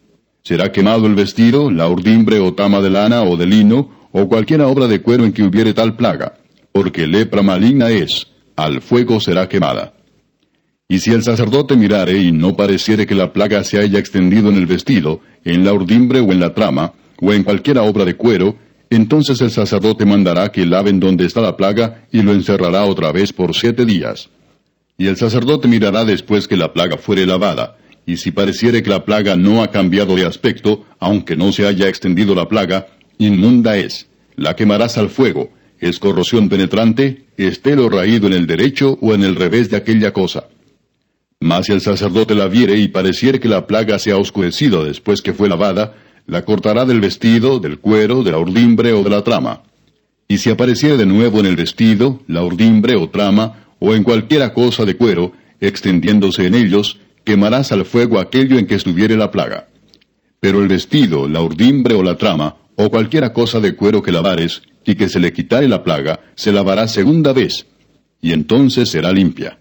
[0.43, 4.69] Será quemado el vestido, la urdimbre o tama de lana o de lino, o cualquiera
[4.69, 6.35] obra de cuero en que hubiere tal plaga,
[6.73, 9.95] porque lepra maligna es, al fuego será quemada.
[10.89, 14.57] Y si el sacerdote mirare y no pareciere que la plaga se haya extendido en
[14.57, 18.57] el vestido, en la urdimbre o en la trama, o en cualquiera obra de cuero,
[18.91, 23.33] entonces el sacerdote mandará que laven donde está la plaga y lo encerrará otra vez
[23.33, 24.29] por siete días.
[24.99, 27.77] Y el sacerdote mirará después que la plaga fuere lavada,
[28.07, 31.89] y si pareciere que la plaga no ha cambiado de aspecto, aunque no se haya
[31.89, 32.87] extendido la plaga,
[33.19, 34.07] inmunda es,
[34.37, 39.25] la quemarás al fuego, es corrosión penetrante, esté lo raído en el derecho o en
[39.25, 40.45] el revés de aquella cosa.
[41.41, 45.21] Mas si el sacerdote la viere y pareciere que la plaga se ha oscurecido después
[45.21, 45.95] que fue lavada,
[46.27, 49.63] la cortará del vestido, del cuero, de la urdimbre o de la trama.
[50.29, 54.53] Y si apareciere de nuevo en el vestido, la urdimbre o trama, o en cualquiera
[54.53, 59.69] cosa de cuero, extendiéndose en ellos, quemarás al fuego aquello en que estuviere la plaga.
[60.41, 64.63] Pero el vestido, la urdimbre o la trama, o cualquiera cosa de cuero que lavares,
[64.85, 67.67] y que se le quitare la plaga, se lavará segunda vez,
[68.21, 69.59] y entonces será limpia.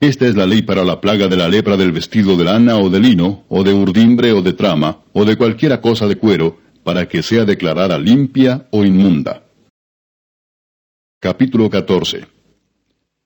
[0.00, 2.90] Esta es la ley para la plaga de la lepra del vestido de lana o
[2.90, 7.08] de lino, o de urdimbre o de trama, o de cualquiera cosa de cuero, para
[7.08, 9.42] que sea declarada limpia o inmunda.
[11.18, 12.26] Capítulo 14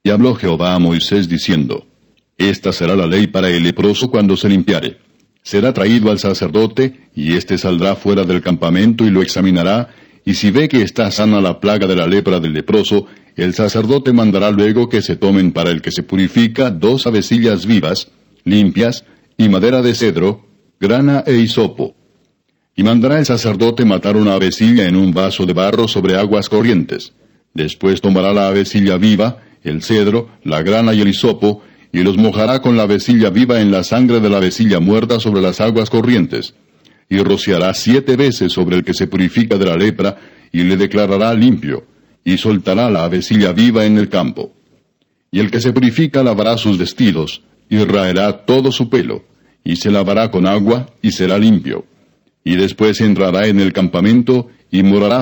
[0.05, 1.87] Y habló Jehová a Moisés diciendo,
[2.39, 4.99] Esta será la ley para el leproso cuando se limpiare.
[5.43, 9.89] Será traído al sacerdote, y éste saldrá fuera del campamento y lo examinará,
[10.25, 13.07] y si ve que está sana la plaga de la lepra del leproso,
[13.41, 18.11] el sacerdote mandará luego que se tomen para el que se purifica dos avecillas vivas,
[18.45, 19.07] limpias,
[19.39, 20.47] y madera de cedro,
[20.79, 21.95] grana e hisopo.
[22.77, 27.15] Y mandará el sacerdote matar una avecilla en un vaso de barro sobre aguas corrientes.
[27.55, 31.63] Después tomará la avecilla viva, el cedro, la grana y el hisopo,
[31.93, 35.41] y los mojará con la avecilla viva en la sangre de la avecilla muerta sobre
[35.41, 36.53] las aguas corrientes.
[37.09, 40.19] Y rociará siete veces sobre el que se purifica de la lepra,
[40.53, 41.89] y le declarará limpio
[42.25, 44.53] y soltará la avecilla viva en el campo.
[45.31, 49.25] Y el que se purifica lavará sus vestidos, y raerá todo su pelo,
[49.65, 51.87] y se lavará con agua, y será limpio.
[52.45, 55.19] Y después entrará en el campamento, y morará